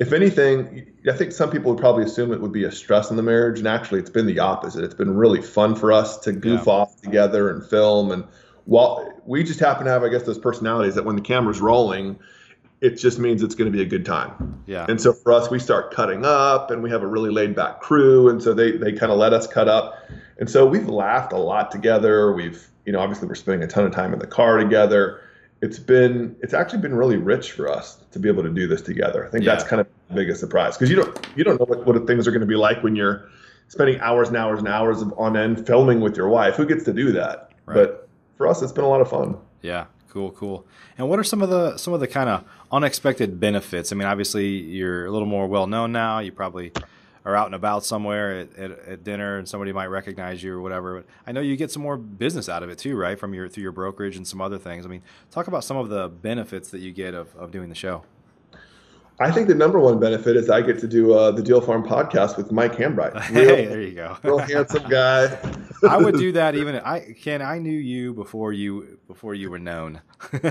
if 0.00 0.14
anything, 0.14 0.86
I 1.06 1.12
think 1.12 1.30
some 1.30 1.50
people 1.50 1.72
would 1.72 1.80
probably 1.80 2.04
assume 2.04 2.32
it 2.32 2.40
would 2.40 2.52
be 2.52 2.64
a 2.64 2.72
stress 2.72 3.10
in 3.10 3.16
the 3.18 3.22
marriage, 3.22 3.58
and 3.58 3.68
actually, 3.68 4.00
it's 4.00 4.08
been 4.08 4.24
the 4.24 4.38
opposite. 4.38 4.82
It's 4.82 4.94
been 4.94 5.14
really 5.14 5.42
fun 5.42 5.76
for 5.76 5.92
us 5.92 6.16
to 6.20 6.32
goof 6.32 6.62
yeah. 6.66 6.72
off 6.72 7.02
together 7.02 7.50
and 7.50 7.62
film. 7.62 8.10
And 8.10 8.24
while 8.64 9.12
we 9.26 9.44
just 9.44 9.60
happen 9.60 9.84
to 9.84 9.90
have, 9.90 10.02
I 10.02 10.08
guess, 10.08 10.22
those 10.22 10.38
personalities 10.38 10.94
that 10.94 11.04
when 11.04 11.16
the 11.16 11.22
camera's 11.22 11.60
rolling, 11.60 12.18
it 12.80 12.96
just 12.96 13.18
means 13.18 13.42
it's 13.42 13.54
going 13.54 13.70
to 13.70 13.76
be 13.76 13.82
a 13.82 13.86
good 13.86 14.06
time. 14.06 14.62
Yeah. 14.66 14.86
And 14.88 15.00
so 15.00 15.12
for 15.12 15.32
us, 15.32 15.50
we 15.50 15.58
start 15.58 15.92
cutting 15.92 16.24
up, 16.24 16.70
and 16.70 16.82
we 16.82 16.90
have 16.90 17.02
a 17.02 17.06
really 17.06 17.30
laid 17.30 17.54
back 17.54 17.80
crew, 17.80 18.28
and 18.28 18.42
so 18.42 18.54
they 18.54 18.72
they 18.72 18.92
kind 18.92 19.12
of 19.12 19.18
let 19.18 19.32
us 19.32 19.46
cut 19.46 19.68
up, 19.68 19.98
and 20.38 20.48
so 20.48 20.66
we've 20.66 20.88
laughed 20.88 21.32
a 21.32 21.38
lot 21.38 21.70
together. 21.70 22.32
We've 22.32 22.66
you 22.86 22.92
know 22.92 23.00
obviously 23.00 23.28
we're 23.28 23.34
spending 23.34 23.62
a 23.62 23.70
ton 23.70 23.84
of 23.84 23.92
time 23.92 24.12
in 24.12 24.18
the 24.18 24.26
car 24.26 24.56
together. 24.56 25.20
It's 25.60 25.78
been 25.78 26.36
it's 26.40 26.54
actually 26.54 26.80
been 26.80 26.94
really 26.94 27.18
rich 27.18 27.52
for 27.52 27.68
us 27.68 28.02
to 28.12 28.18
be 28.18 28.28
able 28.28 28.42
to 28.44 28.50
do 28.50 28.66
this 28.66 28.80
together. 28.80 29.26
I 29.26 29.30
think 29.30 29.44
yeah. 29.44 29.52
that's 29.52 29.64
kind 29.64 29.80
of 29.80 29.86
the 30.08 30.14
biggest 30.14 30.40
surprise 30.40 30.76
because 30.76 30.88
you 30.88 30.96
don't 30.96 31.26
you 31.36 31.44
don't 31.44 31.60
know 31.60 31.66
what, 31.66 31.84
what 31.84 32.06
things 32.06 32.26
are 32.26 32.30
going 32.30 32.40
to 32.40 32.46
be 32.46 32.56
like 32.56 32.82
when 32.82 32.96
you're 32.96 33.28
spending 33.68 34.00
hours 34.00 34.28
and 34.28 34.36
hours 34.36 34.58
and 34.58 34.68
hours 34.68 35.02
of 35.02 35.12
on 35.18 35.36
end 35.36 35.66
filming 35.66 36.00
with 36.00 36.16
your 36.16 36.28
wife. 36.28 36.54
Who 36.56 36.64
gets 36.64 36.84
to 36.84 36.94
do 36.94 37.12
that? 37.12 37.50
Right. 37.66 37.74
But 37.74 38.08
for 38.38 38.48
us, 38.48 38.62
it's 38.62 38.72
been 38.72 38.84
a 38.84 38.88
lot 38.88 39.02
of 39.02 39.10
fun. 39.10 39.36
Yeah, 39.60 39.84
Cool, 40.10 40.32
cool. 40.32 40.66
And 40.98 41.08
what 41.08 41.20
are 41.20 41.24
some 41.24 41.40
of 41.40 41.50
the 41.50 41.76
some 41.76 41.94
of 41.94 42.00
the 42.00 42.08
kind 42.08 42.28
of 42.28 42.44
unexpected 42.72 43.38
benefits? 43.38 43.92
I 43.92 43.94
mean, 43.94 44.08
obviously 44.08 44.48
you're 44.48 45.06
a 45.06 45.10
little 45.10 45.28
more 45.28 45.46
well 45.46 45.68
known 45.68 45.92
now. 45.92 46.18
You 46.18 46.32
probably 46.32 46.72
are 47.24 47.36
out 47.36 47.46
and 47.46 47.54
about 47.54 47.84
somewhere 47.84 48.40
at, 48.40 48.56
at, 48.56 48.70
at, 48.88 49.04
dinner, 49.04 49.38
and 49.38 49.48
somebody 49.48 49.72
might 49.72 49.86
recognize 49.86 50.42
you 50.42 50.54
or 50.54 50.60
whatever. 50.60 50.96
But 50.96 51.06
I 51.26 51.32
know 51.32 51.40
you 51.40 51.56
get 51.56 51.70
some 51.70 51.82
more 51.82 51.96
business 51.96 52.48
out 52.48 52.62
of 52.62 52.70
it 52.70 52.78
too, 52.78 52.96
right? 52.96 53.18
From 53.18 53.34
your 53.34 53.48
through 53.48 53.62
your 53.62 53.72
brokerage 53.72 54.16
and 54.16 54.26
some 54.26 54.40
other 54.40 54.58
things. 54.58 54.84
I 54.84 54.88
mean, 54.88 55.02
talk 55.30 55.46
about 55.46 55.62
some 55.62 55.76
of 55.76 55.88
the 55.88 56.08
benefits 56.08 56.70
that 56.70 56.80
you 56.80 56.92
get 56.92 57.14
of, 57.14 57.34
of 57.36 57.52
doing 57.52 57.68
the 57.68 57.74
show. 57.74 58.02
I 59.20 59.30
think 59.30 59.48
the 59.48 59.54
number 59.54 59.78
one 59.78 60.00
benefit 60.00 60.34
is 60.34 60.48
I 60.48 60.62
get 60.62 60.78
to 60.78 60.88
do 60.88 61.12
uh, 61.12 61.30
the 61.30 61.42
Deal 61.42 61.60
Farm 61.60 61.86
podcast 61.86 62.38
with 62.38 62.50
Mike 62.50 62.72
Hambright. 62.72 63.12
Real, 63.30 63.54
hey, 63.54 63.66
there 63.66 63.82
you 63.82 63.92
go. 63.92 64.16
real 64.22 64.38
handsome 64.38 64.88
guy. 64.88 65.38
I 65.86 65.98
would 65.98 66.16
do 66.16 66.32
that 66.32 66.54
even. 66.56 66.76
I 66.76 67.14
Ken. 67.20 67.42
I 67.42 67.58
knew 67.58 67.70
you 67.70 68.14
before 68.14 68.54
you 68.54 68.98
before 69.06 69.34
you 69.34 69.50
were 69.50 69.58
known. 69.58 70.00
That's 70.32 70.48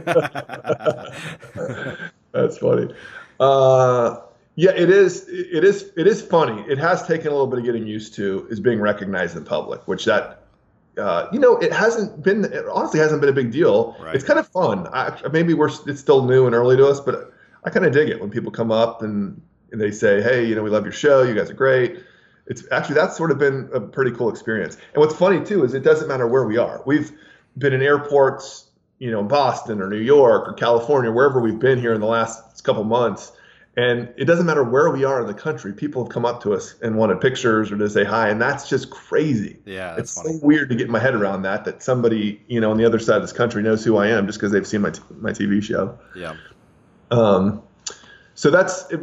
funny. 2.59 2.93
Uh, 3.39 4.17
yeah, 4.55 4.71
it 4.75 4.91
is. 4.91 5.27
It 5.27 5.63
is. 5.63 5.91
It 5.97 6.05
is 6.05 6.21
funny. 6.21 6.63
It 6.69 6.77
has 6.77 7.07
taken 7.07 7.29
a 7.29 7.31
little 7.31 7.47
bit 7.47 7.57
of 7.57 7.65
getting 7.65 7.87
used 7.87 8.13
to 8.15 8.45
is 8.51 8.59
being 8.59 8.79
recognized 8.79 9.35
in 9.35 9.45
public, 9.45 9.87
which 9.87 10.05
that 10.05 10.43
uh, 10.99 11.27
you 11.31 11.39
know, 11.39 11.57
it 11.57 11.73
hasn't 11.73 12.21
been, 12.21 12.45
it 12.45 12.65
honestly 12.71 12.99
hasn't 12.99 13.21
been 13.21 13.29
a 13.29 13.33
big 13.33 13.51
deal. 13.51 13.95
Right. 13.99 14.13
It's 14.13 14.23
kind 14.23 14.37
of 14.37 14.47
fun. 14.49 14.85
I, 14.87 15.17
maybe 15.31 15.53
we're, 15.53 15.71
it's 15.87 16.01
still 16.01 16.25
new 16.25 16.45
and 16.45 16.53
early 16.53 16.75
to 16.77 16.87
us, 16.87 16.99
but 16.99 17.33
I 17.63 17.69
kind 17.69 17.85
of 17.85 17.91
dig 17.91 18.09
it 18.09 18.19
when 18.19 18.29
people 18.29 18.51
come 18.51 18.71
up 18.71 19.01
and, 19.01 19.41
and 19.71 19.79
they 19.79 19.91
say, 19.91 20.21
"Hey, 20.21 20.45
you 20.45 20.55
know, 20.55 20.63
we 20.63 20.69
love 20.69 20.83
your 20.83 20.93
show. 20.93 21.23
You 21.23 21.35
guys 21.35 21.49
are 21.49 21.55
great." 21.55 21.99
It's 22.47 22.63
actually 22.71 22.95
that's 22.95 23.15
sort 23.15 23.31
of 23.31 23.37
been 23.37 23.69
a 23.73 23.79
pretty 23.79 24.11
cool 24.11 24.29
experience. 24.29 24.75
And 24.93 25.01
what's 25.01 25.15
funny 25.15 25.43
too 25.43 25.63
is 25.63 25.73
it 25.73 25.83
doesn't 25.83 26.07
matter 26.07 26.27
where 26.27 26.45
we 26.45 26.57
are. 26.57 26.81
We've 26.85 27.11
been 27.57 27.73
in 27.73 27.81
airports, 27.81 28.69
you 28.97 29.11
know, 29.11 29.23
Boston 29.23 29.81
or 29.81 29.87
New 29.89 29.97
York 29.97 30.47
or 30.47 30.53
California, 30.53 31.11
wherever 31.11 31.39
we've 31.39 31.59
been 31.59 31.79
here 31.79 31.93
in 31.93 32.01
the 32.01 32.07
last 32.07 32.63
couple 32.63 32.83
months. 32.83 33.31
And 33.77 34.09
it 34.17 34.25
doesn't 34.25 34.45
matter 34.45 34.63
where 34.63 34.89
we 34.89 35.05
are 35.05 35.21
in 35.21 35.27
the 35.27 35.33
country. 35.33 35.71
People 35.71 36.03
have 36.03 36.11
come 36.11 36.25
up 36.25 36.41
to 36.43 36.53
us 36.53 36.75
and 36.81 36.97
wanted 36.97 37.21
pictures 37.21 37.71
or 37.71 37.77
to 37.77 37.89
say 37.89 38.03
hi, 38.03 38.27
and 38.27 38.41
that's 38.41 38.67
just 38.67 38.89
crazy. 38.89 39.57
Yeah, 39.65 39.95
it's 39.97 40.15
funny. 40.15 40.37
so 40.37 40.45
weird 40.45 40.69
to 40.69 40.75
get 40.75 40.89
my 40.89 40.99
head 40.99 41.13
around 41.13 41.43
that. 41.43 41.63
That 41.65 41.81
somebody, 41.83 42.41
you 42.47 42.59
know, 42.59 42.71
on 42.71 42.77
the 42.77 42.83
other 42.83 42.99
side 42.99 43.17
of 43.17 43.21
this 43.21 43.31
country 43.31 43.61
knows 43.61 43.85
who 43.85 43.95
I 43.95 44.07
am 44.07 44.25
just 44.25 44.39
because 44.39 44.51
they've 44.51 44.67
seen 44.67 44.81
my 44.81 44.89
t- 44.89 45.01
my 45.21 45.31
TV 45.31 45.61
show. 45.63 45.97
Yeah. 46.15 46.35
Um, 47.11 47.61
so 48.35 48.49
that's 48.49 48.89
it, 48.91 49.01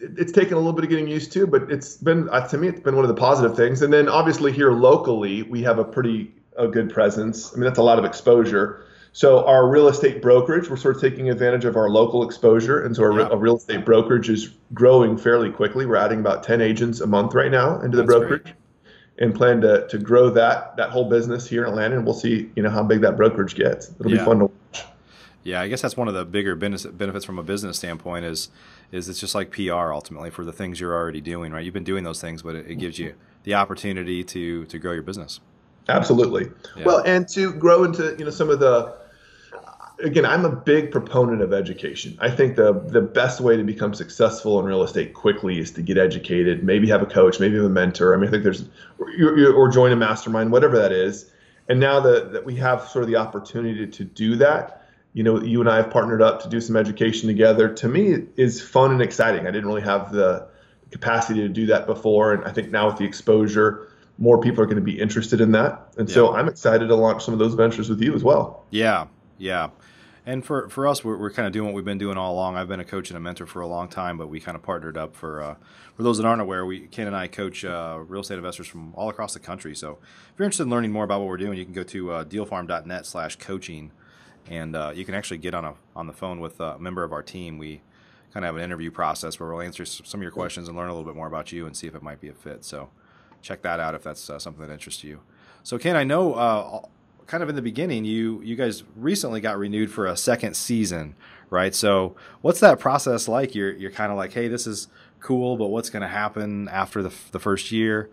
it's 0.00 0.32
taken 0.32 0.54
a 0.54 0.56
little 0.56 0.72
bit 0.72 0.84
of 0.84 0.90
getting 0.90 1.08
used 1.08 1.32
to, 1.32 1.46
but 1.46 1.70
it's 1.70 1.96
been 1.96 2.28
uh, 2.30 2.46
to 2.48 2.58
me 2.58 2.68
it's 2.68 2.80
been 2.80 2.96
one 2.96 3.04
of 3.04 3.08
the 3.08 3.20
positive 3.20 3.56
things. 3.56 3.82
And 3.82 3.92
then 3.92 4.08
obviously 4.08 4.52
here 4.52 4.72
locally 4.72 5.42
we 5.42 5.62
have 5.62 5.78
a 5.78 5.84
pretty 5.84 6.34
a 6.56 6.68
good 6.68 6.92
presence. 6.92 7.52
I 7.52 7.56
mean 7.56 7.64
that's 7.64 7.78
a 7.78 7.82
lot 7.82 7.98
of 7.98 8.04
exposure. 8.04 8.84
So 9.12 9.46
our 9.46 9.68
real 9.68 9.86
estate 9.86 10.20
brokerage, 10.20 10.68
we're 10.68 10.76
sort 10.76 10.96
of 10.96 11.00
taking 11.00 11.30
advantage 11.30 11.64
of 11.64 11.76
our 11.76 11.88
local 11.88 12.24
exposure, 12.24 12.84
and 12.84 12.96
so 12.96 13.04
our, 13.04 13.20
yeah. 13.20 13.28
real 13.36 13.56
estate 13.56 13.84
brokerage 13.84 14.28
is 14.28 14.50
growing 14.72 15.16
fairly 15.16 15.52
quickly. 15.52 15.86
We're 15.86 15.94
adding 15.94 16.18
about 16.18 16.42
ten 16.42 16.60
agents 16.60 17.00
a 17.00 17.06
month 17.06 17.32
right 17.32 17.50
now 17.50 17.80
into 17.80 17.96
the 17.96 18.02
that's 18.02 18.18
brokerage, 18.18 18.42
great. 18.42 18.54
and 19.18 19.32
plan 19.32 19.60
to 19.60 19.86
to 19.86 19.98
grow 19.98 20.30
that 20.30 20.76
that 20.78 20.90
whole 20.90 21.08
business 21.08 21.46
here 21.46 21.62
in 21.62 21.70
Atlanta. 21.70 21.96
And 21.96 22.04
we'll 22.04 22.14
see 22.14 22.50
you 22.56 22.62
know 22.64 22.70
how 22.70 22.82
big 22.82 23.02
that 23.02 23.16
brokerage 23.16 23.54
gets. 23.54 23.92
It'll 24.00 24.10
yeah. 24.10 24.18
be 24.18 24.24
fun 24.24 24.40
to 24.40 24.44
watch. 24.46 24.84
Yeah, 25.44 25.60
I 25.60 25.68
guess 25.68 25.82
that's 25.82 25.96
one 25.96 26.08
of 26.08 26.14
the 26.14 26.24
bigger 26.24 26.56
benefits 26.56 27.24
from 27.24 27.38
a 27.38 27.42
business 27.42 27.76
standpoint 27.76 28.24
is 28.24 28.48
is 28.90 29.08
it's 29.08 29.20
just 29.20 29.34
like 29.34 29.50
PR 29.50 29.92
ultimately 29.92 30.30
for 30.30 30.44
the 30.44 30.52
things 30.52 30.80
you're 30.80 30.94
already 30.94 31.20
doing, 31.20 31.52
right? 31.52 31.64
You've 31.64 31.74
been 31.74 31.84
doing 31.84 32.02
those 32.02 32.20
things, 32.20 32.42
but 32.42 32.54
it, 32.56 32.70
it 32.70 32.74
gives 32.76 32.98
you 32.98 33.14
the 33.44 33.54
opportunity 33.54 34.24
to 34.24 34.64
to 34.64 34.78
grow 34.78 34.92
your 34.92 35.02
business. 35.02 35.40
Absolutely. 35.88 36.50
Yeah. 36.76 36.84
Well, 36.84 37.02
and 37.04 37.28
to 37.28 37.52
grow 37.52 37.84
into 37.84 38.16
you 38.18 38.24
know 38.24 38.30
some 38.30 38.48
of 38.48 38.58
the 38.58 38.96
again, 40.02 40.24
I'm 40.24 40.44
a 40.44 40.50
big 40.50 40.90
proponent 40.90 41.42
of 41.42 41.52
education. 41.52 42.16
I 42.20 42.30
think 42.30 42.56
the 42.56 42.72
the 42.72 43.02
best 43.02 43.40
way 43.40 43.56
to 43.56 43.62
become 43.62 43.94
successful 43.94 44.58
in 44.60 44.66
real 44.66 44.82
estate 44.82 45.14
quickly 45.14 45.58
is 45.58 45.70
to 45.72 45.82
get 45.82 45.98
educated. 45.98 46.64
Maybe 46.64 46.88
have 46.88 47.02
a 47.02 47.06
coach, 47.06 47.38
maybe 47.38 47.56
have 47.56 47.64
a 47.64 47.68
mentor. 47.68 48.14
I 48.14 48.16
mean, 48.16 48.28
I 48.28 48.30
think 48.30 48.42
there's 48.42 48.64
or, 48.98 49.52
or 49.52 49.68
join 49.70 49.92
a 49.92 49.96
mastermind, 49.96 50.52
whatever 50.52 50.78
that 50.78 50.92
is. 50.92 51.30
And 51.68 51.80
now 51.80 52.00
that 52.00 52.32
that 52.32 52.44
we 52.44 52.56
have 52.56 52.88
sort 52.88 53.02
of 53.02 53.10
the 53.10 53.16
opportunity 53.16 53.86
to 53.86 54.04
do 54.04 54.36
that, 54.36 54.83
you 55.14 55.22
know, 55.22 55.40
you 55.40 55.60
and 55.60 55.70
I 55.70 55.76
have 55.76 55.90
partnered 55.90 56.20
up 56.20 56.42
to 56.42 56.48
do 56.48 56.60
some 56.60 56.76
education 56.76 57.28
together. 57.28 57.72
To 57.72 57.88
me, 57.88 58.08
it 58.08 58.28
is 58.36 58.60
fun 58.60 58.92
and 58.92 59.00
exciting. 59.00 59.46
I 59.46 59.50
didn't 59.50 59.66
really 59.66 59.82
have 59.82 60.12
the 60.12 60.46
capacity 60.90 61.40
to 61.40 61.48
do 61.48 61.66
that 61.66 61.86
before, 61.86 62.34
and 62.34 62.44
I 62.44 62.52
think 62.52 62.70
now 62.70 62.88
with 62.88 62.98
the 62.98 63.04
exposure 63.04 63.88
more 64.18 64.40
people 64.40 64.62
are 64.62 64.66
going 64.66 64.76
to 64.76 64.82
be 64.82 64.98
interested 64.98 65.40
in 65.40 65.52
that. 65.52 65.88
And 65.96 66.08
yeah. 66.08 66.14
so 66.14 66.34
I'm 66.34 66.48
excited 66.48 66.88
to 66.88 66.94
launch 66.94 67.24
some 67.24 67.34
of 67.34 67.40
those 67.40 67.54
ventures 67.54 67.88
with 67.88 68.00
you 68.00 68.14
as 68.14 68.22
well. 68.22 68.64
Yeah, 68.70 69.06
yeah. 69.38 69.70
And 70.26 70.44
for, 70.44 70.68
for 70.70 70.86
us, 70.86 71.04
we're, 71.04 71.18
we're 71.18 71.30
kind 71.30 71.46
of 71.46 71.52
doing 71.52 71.66
what 71.66 71.74
we've 71.74 71.84
been 71.84 71.98
doing 71.98 72.16
all 72.16 72.32
along. 72.32 72.56
I've 72.56 72.68
been 72.68 72.80
a 72.80 72.84
coach 72.84 73.10
and 73.10 73.16
a 73.16 73.20
mentor 73.20 73.44
for 73.44 73.60
a 73.60 73.66
long 73.66 73.88
time, 73.88 74.16
but 74.16 74.28
we 74.28 74.40
kind 74.40 74.56
of 74.56 74.62
partnered 74.62 74.96
up 74.96 75.14
for 75.14 75.42
uh, 75.42 75.54
for 75.96 76.02
those 76.02 76.16
that 76.16 76.26
aren't 76.26 76.40
aware. 76.40 76.64
We 76.64 76.86
Ken 76.86 77.06
and 77.06 77.14
I 77.14 77.26
coach 77.26 77.62
uh, 77.64 77.98
real 78.06 78.22
estate 78.22 78.38
investors 78.38 78.66
from 78.66 78.94
all 78.94 79.10
across 79.10 79.34
the 79.34 79.40
country. 79.40 79.74
So 79.74 79.98
if 80.00 80.38
you're 80.38 80.46
interested 80.46 80.62
in 80.62 80.70
learning 80.70 80.92
more 80.92 81.04
about 81.04 81.20
what 81.20 81.28
we're 81.28 81.36
doing, 81.36 81.58
you 81.58 81.64
can 81.64 81.74
go 81.74 81.82
to 81.82 82.12
uh, 82.12 82.24
dealfarm.net/coaching, 82.24 83.90
and 84.48 84.76
uh, 84.76 84.92
you 84.94 85.04
can 85.04 85.14
actually 85.14 85.38
get 85.38 85.54
on 85.54 85.64
a 85.64 85.74
on 85.96 86.06
the 86.06 86.12
phone 86.12 86.40
with 86.40 86.60
a 86.60 86.78
member 86.78 87.04
of 87.04 87.12
our 87.12 87.22
team. 87.22 87.58
We 87.58 87.82
kind 88.32 88.44
of 88.44 88.48
have 88.48 88.56
an 88.56 88.62
interview 88.62 88.90
process 88.90 89.38
where 89.38 89.48
we'll 89.48 89.60
answer 89.60 89.84
some 89.84 90.20
of 90.20 90.22
your 90.22 90.32
questions 90.32 90.68
and 90.68 90.76
learn 90.76 90.88
a 90.88 90.92
little 90.92 91.08
bit 91.08 91.16
more 91.16 91.28
about 91.28 91.52
you 91.52 91.66
and 91.66 91.76
see 91.76 91.86
if 91.86 91.94
it 91.94 92.02
might 92.02 92.20
be 92.20 92.28
a 92.28 92.34
fit. 92.34 92.64
So 92.64 92.90
check 93.42 93.62
that 93.62 93.78
out 93.78 93.94
if 93.94 94.02
that's 94.02 94.28
uh, 94.28 94.38
something 94.38 94.66
that 94.66 94.72
interests 94.72 95.04
you. 95.04 95.20
So, 95.62 95.78
Ken, 95.78 95.96
I 95.96 96.04
know 96.04 96.34
uh, 96.34 96.80
kind 97.26 97.42
of 97.42 97.48
in 97.48 97.54
the 97.54 97.62
beginning, 97.62 98.04
you 98.04 98.40
you 98.42 98.56
guys 98.56 98.82
recently 98.96 99.40
got 99.40 99.58
renewed 99.58 99.90
for 99.90 100.06
a 100.06 100.16
second 100.16 100.54
season, 100.56 101.14
right? 101.50 101.74
So, 101.74 102.16
what's 102.40 102.60
that 102.60 102.78
process 102.78 103.28
like? 103.28 103.54
You're 103.54 103.72
you're 103.72 103.90
kind 103.90 104.10
of 104.10 104.18
like, 104.18 104.32
hey, 104.32 104.48
this 104.48 104.66
is 104.66 104.88
cool, 105.20 105.56
but 105.56 105.68
what's 105.68 105.90
going 105.90 106.02
to 106.02 106.08
happen 106.08 106.68
after 106.68 107.02
the 107.02 107.12
the 107.32 107.38
first 107.38 107.70
year? 107.72 108.10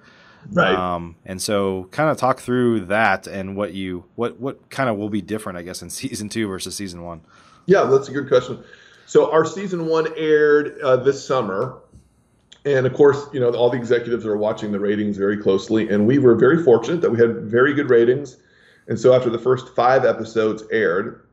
Right. 0.50 0.76
Um, 0.76 1.16
and 1.26 1.42
so, 1.42 1.88
kind 1.92 2.10
of 2.10 2.18
talk 2.18 2.40
through 2.40 2.86
that 2.86 3.28
and 3.28 3.56
what 3.56 3.74
you 3.74 4.06
what 4.16 4.40
what 4.40 4.70
kind 4.70 4.90
of 4.90 4.98
will 4.98 5.10
be 5.10 5.22
different, 5.22 5.58
I 5.58 5.62
guess, 5.62 5.82
in 5.82 5.90
season 5.92 6.30
two 6.30 6.48
versus 6.48 6.76
season 6.76 7.04
one. 7.04 7.22
Yeah, 7.66 7.84
that's 7.84 8.10
a 8.10 8.12
good 8.12 8.28
question. 8.28 8.64
So 9.06 9.30
our 9.32 9.46
season 9.46 9.88
one 9.88 10.08
aired 10.16 10.80
uh, 10.80 10.96
this 10.96 11.26
summer, 11.26 11.78
and 12.64 12.86
of 12.86 12.94
course, 12.94 13.28
you 13.34 13.40
know, 13.40 13.52
all 13.52 13.70
the 13.70 13.78
executives 13.78 14.26
are 14.26 14.38
watching 14.38 14.72
the 14.72 14.80
ratings 14.80 15.18
very 15.18 15.38
closely. 15.38 15.90
And 15.90 16.08
we 16.08 16.18
were 16.18 16.36
very 16.36 16.64
fortunate 16.64 17.02
that 17.02 17.12
we 17.12 17.20
had 17.20 17.42
very 17.42 17.74
good 17.74 17.90
ratings. 17.90 18.38
And 18.88 19.00
so 19.00 19.14
after 19.14 19.30
the 19.30 19.38
first 19.38 19.76
five 19.76 20.06
episodes 20.06 20.64
aired, 20.72 21.26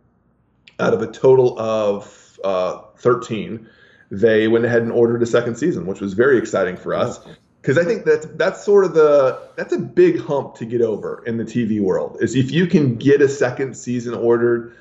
out 0.81 0.95
of 0.95 1.03
a 1.03 1.07
total 1.07 1.59
of 1.59 2.39
uh, 2.45 2.81
13, 2.97 3.69
they 4.11 4.49
went 4.49 4.65
ahead 4.65 4.83
and 4.83 4.93
ordered 4.93 5.23
a 5.23 5.27
second 5.27 5.57
season, 5.57 5.87
which 5.87 6.01
was 6.01 6.15
very 6.15 6.39
exciting 6.39 6.77
for 6.77 6.95
us. 6.95 7.21
Because 7.69 7.85
I 7.85 7.87
think 7.87 8.07
that's 8.07 8.25
that's 8.37 8.65
sort 8.65 8.87
of 8.87 8.95
the 8.95 9.39
that's 9.57 9.75
a 9.75 9.79
big 9.79 10.19
hump 10.19 10.55
to 10.55 10.65
get 10.65 10.81
over 10.81 11.23
in 11.27 11.37
the 11.37 11.45
TV 11.45 11.83
world. 11.83 12.17
Is 12.23 12.35
if 12.35 12.51
you 12.51 12.67
can 12.67 12.95
get 12.95 13.21
a 13.21 13.29
second 13.29 13.77
season 13.77 14.15
ordered, 14.15 14.75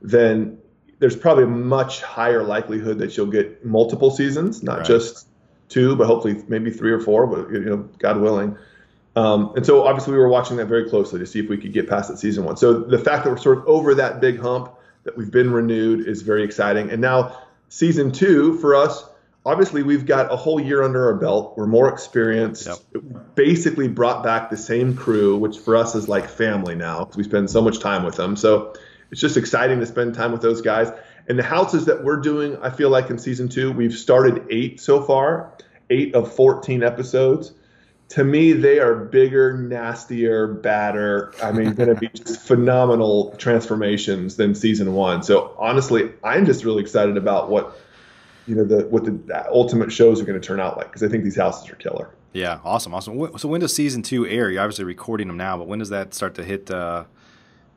then 0.00 0.56
there's 1.00 1.14
probably 1.14 1.44
a 1.44 1.48
much 1.48 2.00
higher 2.00 2.42
likelihood 2.42 2.98
that 3.00 3.14
you'll 3.14 3.26
get 3.26 3.62
multiple 3.62 4.10
seasons, 4.10 4.62
not 4.62 4.78
right. 4.78 4.86
just 4.86 5.26
two, 5.68 5.94
but 5.96 6.06
hopefully 6.06 6.42
maybe 6.48 6.70
three 6.70 6.92
or 6.92 6.98
four, 6.98 7.26
but 7.26 7.50
you 7.50 7.60
know, 7.60 7.86
God 7.98 8.18
willing. 8.22 8.56
Um, 9.16 9.52
and 9.54 9.66
so 9.66 9.86
obviously 9.86 10.14
we 10.14 10.18
were 10.18 10.30
watching 10.30 10.56
that 10.56 10.66
very 10.66 10.88
closely 10.88 11.18
to 11.18 11.26
see 11.26 11.40
if 11.40 11.50
we 11.50 11.58
could 11.58 11.74
get 11.74 11.90
past 11.90 12.08
that 12.08 12.16
season 12.16 12.44
one. 12.44 12.56
So 12.56 12.72
the 12.72 12.98
fact 12.98 13.24
that 13.24 13.30
we're 13.32 13.36
sort 13.36 13.58
of 13.58 13.66
over 13.66 13.94
that 13.96 14.22
big 14.22 14.40
hump, 14.40 14.72
that 15.04 15.14
we've 15.14 15.30
been 15.30 15.52
renewed, 15.52 16.08
is 16.08 16.22
very 16.22 16.42
exciting. 16.42 16.90
And 16.90 17.02
now 17.02 17.38
season 17.68 18.10
two 18.10 18.56
for 18.60 18.74
us, 18.74 19.09
obviously 19.44 19.82
we've 19.82 20.06
got 20.06 20.32
a 20.32 20.36
whole 20.36 20.60
year 20.60 20.82
under 20.82 21.06
our 21.06 21.14
belt. 21.14 21.54
We're 21.56 21.66
more 21.66 21.88
experienced. 21.88 22.66
Yep. 22.66 23.34
Basically 23.34 23.88
brought 23.88 24.22
back 24.22 24.50
the 24.50 24.56
same 24.56 24.96
crew, 24.96 25.36
which 25.36 25.58
for 25.58 25.76
us 25.76 25.94
is 25.94 26.08
like 26.08 26.28
family 26.28 26.74
now 26.74 27.00
because 27.00 27.16
we 27.16 27.24
spend 27.24 27.50
so 27.50 27.62
much 27.62 27.80
time 27.80 28.04
with 28.04 28.16
them. 28.16 28.36
So 28.36 28.74
it's 29.10 29.20
just 29.20 29.36
exciting 29.36 29.80
to 29.80 29.86
spend 29.86 30.14
time 30.14 30.32
with 30.32 30.42
those 30.42 30.60
guys. 30.62 30.92
And 31.28 31.38
the 31.38 31.42
houses 31.42 31.86
that 31.86 32.04
we're 32.04 32.20
doing, 32.20 32.56
I 32.60 32.70
feel 32.70 32.90
like 32.90 33.10
in 33.10 33.18
season 33.18 33.48
two, 33.48 33.72
we've 33.72 33.94
started 33.94 34.46
eight 34.50 34.80
so 34.80 35.02
far, 35.02 35.56
eight 35.88 36.14
of 36.14 36.34
14 36.34 36.82
episodes. 36.82 37.52
To 38.10 38.24
me, 38.24 38.52
they 38.52 38.80
are 38.80 38.96
bigger, 38.96 39.56
nastier, 39.56 40.48
badder. 40.48 41.32
I 41.40 41.52
mean, 41.52 41.74
going 41.74 41.88
to 41.88 41.94
be 41.94 42.08
just 42.08 42.40
phenomenal 42.40 43.34
transformations 43.36 44.36
than 44.36 44.54
season 44.54 44.94
one. 44.94 45.22
So 45.22 45.54
honestly, 45.56 46.10
I'm 46.24 46.46
just 46.46 46.64
really 46.64 46.82
excited 46.82 47.16
about 47.16 47.48
what 47.48 47.78
you 48.46 48.54
know 48.54 48.64
the 48.64 48.86
what 48.88 49.04
the 49.04 49.46
ultimate 49.50 49.92
shows 49.92 50.20
are 50.20 50.24
going 50.24 50.40
to 50.40 50.46
turn 50.46 50.60
out 50.60 50.76
like 50.76 50.86
because 50.86 51.02
I 51.02 51.08
think 51.08 51.24
these 51.24 51.36
houses 51.36 51.68
are 51.70 51.76
killer. 51.76 52.10
Yeah, 52.32 52.60
awesome, 52.64 52.94
awesome. 52.94 53.38
So 53.38 53.48
when 53.48 53.60
does 53.60 53.74
season 53.74 54.02
two 54.02 54.26
air? 54.26 54.50
You're 54.50 54.62
obviously 54.62 54.84
recording 54.84 55.26
them 55.26 55.36
now, 55.36 55.56
but 55.56 55.66
when 55.66 55.80
does 55.80 55.88
that 55.90 56.14
start 56.14 56.34
to 56.36 56.44
hit 56.44 56.70
uh, 56.70 57.04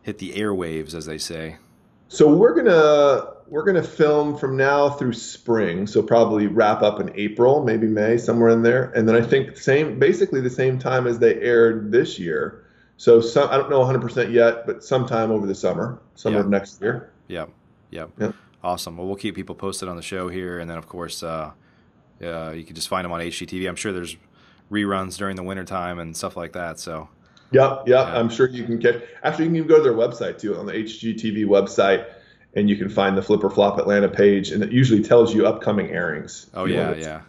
hit 0.04 0.20
the 0.20 0.34
airwaves, 0.34 0.94
as 0.94 1.06
they 1.06 1.18
say? 1.18 1.58
So 2.08 2.32
we're 2.32 2.54
gonna 2.54 3.34
we're 3.48 3.64
gonna 3.64 3.84
film 3.84 4.38
from 4.38 4.56
now 4.56 4.90
through 4.90 5.14
spring. 5.14 5.88
So 5.88 6.04
probably 6.04 6.46
wrap 6.46 6.84
up 6.84 7.00
in 7.00 7.12
April, 7.16 7.64
maybe 7.64 7.88
May, 7.88 8.18
somewhere 8.18 8.50
in 8.50 8.62
there. 8.62 8.92
And 8.92 9.10
then 9.10 9.16
I 9.16 9.22
think 9.22 9.58
same 9.58 9.98
basically 9.98 10.40
the 10.42 10.50
same 10.50 10.78
time 10.78 11.08
as 11.08 11.18
they 11.18 11.36
aired 11.42 11.92
this 11.92 12.20
year. 12.20 12.66
So 12.98 13.20
some 13.20 13.50
I 13.50 13.58
don't 13.58 13.72
know 13.72 13.84
100% 13.84 14.32
yet, 14.32 14.68
but 14.68 14.84
sometime 14.84 15.32
over 15.32 15.48
the 15.48 15.56
summer, 15.56 16.00
summer 16.14 16.42
of 16.42 16.50
next 16.50 16.80
year. 16.82 17.12
Yeah, 17.28 17.48
yeah. 17.90 18.06
Yep. 18.20 18.36
Awesome. 18.64 18.98
Well, 18.98 19.08
we'll 19.08 19.18
keep 19.18 19.36
people 19.36 19.56
posted 19.56 19.90
on 19.90 19.96
the 19.96 20.02
show 20.02 20.30
here, 20.30 20.60
and 20.60 20.70
then 20.70 20.78
of 20.78 20.88
course, 20.88 21.22
uh, 21.22 21.52
uh, 22.24 22.52
you 22.52 22.64
can 22.64 22.76
just 22.76 22.88
find 22.88 23.06
them 23.06 23.12
on 23.12 23.20
HGTV. 23.20 23.68
I'm 23.68 23.76
sure 23.76 23.92
there's 23.92 24.16
reruns 24.72 25.18
during 25.18 25.36
the 25.36 25.44
wintertime 25.44 26.00
and 26.00 26.16
stuff 26.16 26.38
like 26.38 26.54
that. 26.54 26.80
So 26.80 27.10
Yep, 27.54 27.84
yep. 27.86 27.88
Yeah. 27.88 28.20
I'm 28.20 28.30
sure 28.30 28.50
you 28.50 28.64
can 28.64 28.82
catch. 28.82 29.02
Actually, 29.24 29.46
you 29.46 29.50
can 29.50 29.56
even 29.58 29.68
go 29.68 29.78
to 29.78 29.84
their 29.84 29.94
website 29.94 30.40
too 30.40 30.58
on 30.58 30.66
the 30.66 30.74
HGTV 30.74 31.46
website, 31.46 32.12
and 32.56 32.70
you 32.70 32.76
can 32.76 32.90
find 32.90 33.16
the 33.16 33.22
Flip 33.22 33.44
or 33.44 33.50
Flop 33.50 33.78
Atlanta 33.78 34.10
page, 34.10 34.52
and 34.52 34.64
it 34.64 34.72
usually 34.72 35.04
tells 35.04 35.34
you 35.34 35.46
upcoming 35.46 35.92
airings. 35.92 36.50
Oh 36.54 36.66
yeah, 36.66 36.96
yeah. 36.96 37.22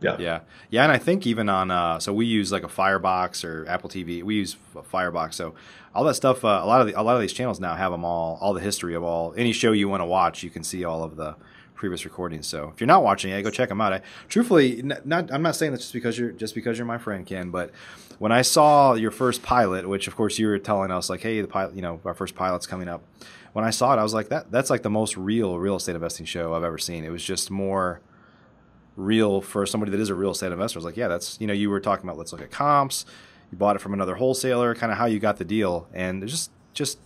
Yeah. 0.00 0.16
Yeah. 0.18 0.40
Yeah. 0.70 0.82
And 0.82 0.92
I 0.92 0.98
think 0.98 1.26
even 1.26 1.48
on, 1.48 1.70
uh, 1.70 1.98
so 1.98 2.12
we 2.12 2.26
use 2.26 2.52
like 2.52 2.62
a 2.62 2.68
Firebox 2.68 3.44
or 3.44 3.66
Apple 3.68 3.88
TV. 3.88 4.22
We 4.22 4.36
use 4.36 4.56
Firebox. 4.84 5.36
So 5.36 5.54
all 5.94 6.04
that 6.04 6.14
stuff, 6.14 6.44
uh, 6.44 6.60
a 6.62 6.66
lot 6.66 6.80
of 6.80 6.86
the, 6.86 7.00
a 7.00 7.02
lot 7.02 7.14
of 7.14 7.22
these 7.22 7.32
channels 7.32 7.60
now 7.60 7.74
have 7.74 7.92
them 7.92 8.04
all, 8.04 8.38
all 8.40 8.52
the 8.52 8.60
history 8.60 8.94
of 8.94 9.02
all, 9.02 9.32
any 9.36 9.52
show 9.52 9.72
you 9.72 9.88
want 9.88 10.02
to 10.02 10.06
watch, 10.06 10.42
you 10.42 10.50
can 10.50 10.62
see 10.62 10.84
all 10.84 11.02
of 11.02 11.16
the 11.16 11.34
previous 11.74 12.04
recordings. 12.04 12.46
So 12.46 12.70
if 12.74 12.80
you're 12.80 12.86
not 12.86 13.02
watching 13.02 13.30
it, 13.30 13.42
go 13.42 13.50
check 13.50 13.68
them 13.70 13.80
out. 13.80 13.92
I, 13.92 14.00
truthfully, 14.28 14.82
not, 14.82 15.32
I'm 15.32 15.42
not 15.42 15.56
saying 15.56 15.72
that 15.72 15.78
just 15.78 15.92
because 15.92 16.18
you're, 16.18 16.32
just 16.32 16.54
because 16.54 16.78
you're 16.78 16.86
my 16.86 16.98
friend, 16.98 17.24
Ken, 17.24 17.50
but 17.50 17.70
when 18.18 18.32
I 18.32 18.42
saw 18.42 18.94
your 18.94 19.10
first 19.10 19.42
pilot, 19.42 19.88
which 19.88 20.08
of 20.08 20.16
course 20.16 20.38
you 20.38 20.48
were 20.48 20.58
telling 20.58 20.90
us 20.90 21.08
like, 21.08 21.20
hey, 21.20 21.40
the 21.40 21.48
pilot, 21.48 21.74
you 21.74 21.82
know, 21.82 22.00
our 22.04 22.14
first 22.14 22.34
pilot's 22.34 22.66
coming 22.66 22.88
up. 22.88 23.02
When 23.52 23.64
I 23.64 23.70
saw 23.70 23.94
it, 23.94 23.98
I 23.98 24.02
was 24.02 24.12
like, 24.12 24.28
that 24.28 24.50
that's 24.50 24.68
like 24.68 24.82
the 24.82 24.90
most 24.90 25.16
real 25.16 25.58
real 25.58 25.76
estate 25.76 25.94
investing 25.94 26.26
show 26.26 26.54
I've 26.54 26.64
ever 26.64 26.76
seen. 26.76 27.04
It 27.04 27.10
was 27.10 27.24
just 27.24 27.50
more 27.50 28.00
real 28.96 29.40
for 29.40 29.66
somebody 29.66 29.92
that 29.92 30.00
is 30.00 30.08
a 30.08 30.14
real 30.14 30.30
estate 30.30 30.52
investor. 30.52 30.78
I 30.78 30.80
was 30.80 30.84
like, 30.84 30.96
yeah, 30.96 31.08
that's 31.08 31.38
you 31.40 31.46
know, 31.46 31.52
you 31.52 31.70
were 31.70 31.80
talking 31.80 32.04
about 32.04 32.18
let's 32.18 32.32
look 32.32 32.42
at 32.42 32.50
comps. 32.50 33.06
You 33.52 33.58
bought 33.58 33.76
it 33.76 33.78
from 33.80 33.94
another 33.94 34.16
wholesaler, 34.16 34.74
kind 34.74 34.90
of 34.90 34.98
how 34.98 35.06
you 35.06 35.20
got 35.20 35.36
the 35.36 35.44
deal, 35.44 35.86
and 35.94 36.26
just 36.26 36.50
just 36.72 36.98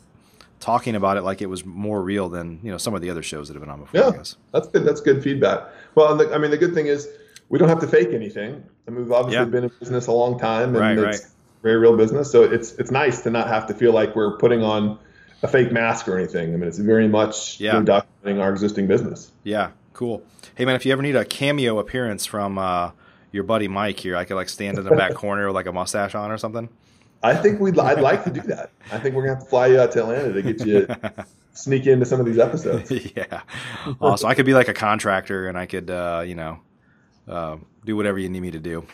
talking 0.60 0.94
about 0.94 1.16
it 1.16 1.22
like 1.22 1.42
it 1.42 1.46
was 1.46 1.64
more 1.64 2.02
real 2.02 2.28
than 2.28 2.60
you 2.62 2.70
know 2.70 2.78
some 2.78 2.94
of 2.94 3.00
the 3.00 3.10
other 3.10 3.22
shows 3.22 3.48
that 3.48 3.54
have 3.54 3.62
been 3.62 3.70
on 3.70 3.80
before. 3.80 4.00
Yeah, 4.00 4.22
that's 4.52 4.68
good. 4.68 4.84
That's 4.84 5.00
good 5.00 5.22
feedback. 5.22 5.68
Well, 5.94 6.16
the, 6.16 6.32
I 6.32 6.38
mean, 6.38 6.50
the 6.50 6.58
good 6.58 6.74
thing 6.74 6.86
is 6.86 7.08
we 7.48 7.58
don't 7.58 7.68
have 7.68 7.80
to 7.80 7.88
fake 7.88 8.10
anything. 8.12 8.64
I 8.86 8.90
mean, 8.90 9.04
we've 9.04 9.12
obviously 9.12 9.50
been 9.50 9.64
in 9.64 9.72
business 9.80 10.06
a 10.06 10.12
long 10.12 10.38
time, 10.38 10.74
and 10.76 10.78
right, 10.78 10.98
it's 10.98 11.22
right. 11.22 11.30
very 11.62 11.76
real 11.76 11.96
business. 11.96 12.30
So 12.30 12.44
it's 12.44 12.72
it's 12.74 12.90
nice 12.90 13.22
to 13.22 13.30
not 13.30 13.48
have 13.48 13.66
to 13.66 13.74
feel 13.74 13.92
like 13.92 14.14
we're 14.14 14.38
putting 14.38 14.62
on 14.62 14.98
a 15.42 15.48
fake 15.48 15.72
mask 15.72 16.06
or 16.08 16.18
anything. 16.18 16.52
I 16.52 16.56
mean, 16.56 16.68
it's 16.68 16.78
very 16.78 17.08
much 17.08 17.60
yeah. 17.60 17.74
documenting 17.80 18.40
our 18.40 18.50
existing 18.50 18.86
business. 18.86 19.32
Yeah, 19.42 19.70
cool. 19.92 20.22
Hey 20.54 20.64
man, 20.64 20.76
if 20.76 20.84
you 20.86 20.92
ever 20.92 21.02
need 21.02 21.16
a 21.16 21.24
cameo 21.24 21.78
appearance 21.78 22.26
from 22.26 22.58
uh, 22.58 22.92
your 23.32 23.44
buddy 23.44 23.68
Mike 23.68 24.00
here, 24.00 24.16
I 24.16 24.24
could 24.24 24.36
like 24.36 24.48
stand 24.48 24.78
in 24.78 24.84
the 24.84 24.94
back 24.94 25.14
corner 25.14 25.46
with 25.46 25.54
like 25.54 25.66
a 25.66 25.72
mustache 25.72 26.14
on 26.14 26.30
or 26.30 26.38
something. 26.38 26.68
I 27.22 27.34
think 27.34 27.60
we'd. 27.60 27.78
I'd 27.78 28.00
like 28.00 28.24
to 28.24 28.30
do 28.30 28.40
that. 28.42 28.70
I 28.90 28.98
think 28.98 29.14
we're 29.14 29.22
gonna 29.22 29.34
have 29.34 29.44
to 29.44 29.50
fly 29.50 29.66
you 29.66 29.80
out 29.80 29.92
to 29.92 30.00
Atlanta 30.00 30.32
to 30.32 30.42
get 30.42 30.66
you 30.66 30.86
sneak 31.52 31.86
into 31.86 32.06
some 32.06 32.18
of 32.18 32.26
these 32.26 32.38
episodes. 32.38 32.90
yeah, 33.16 33.42
awesome. 34.00 34.28
I 34.28 34.34
could 34.34 34.46
be 34.46 34.54
like 34.54 34.68
a 34.68 34.74
contractor, 34.74 35.46
and 35.48 35.58
I 35.58 35.66
could, 35.66 35.90
uh, 35.90 36.22
you 36.26 36.34
know, 36.34 36.60
uh, 37.28 37.56
do 37.84 37.94
whatever 37.94 38.18
you 38.18 38.30
need 38.30 38.40
me 38.40 38.50
to 38.52 38.58
do. 38.58 38.86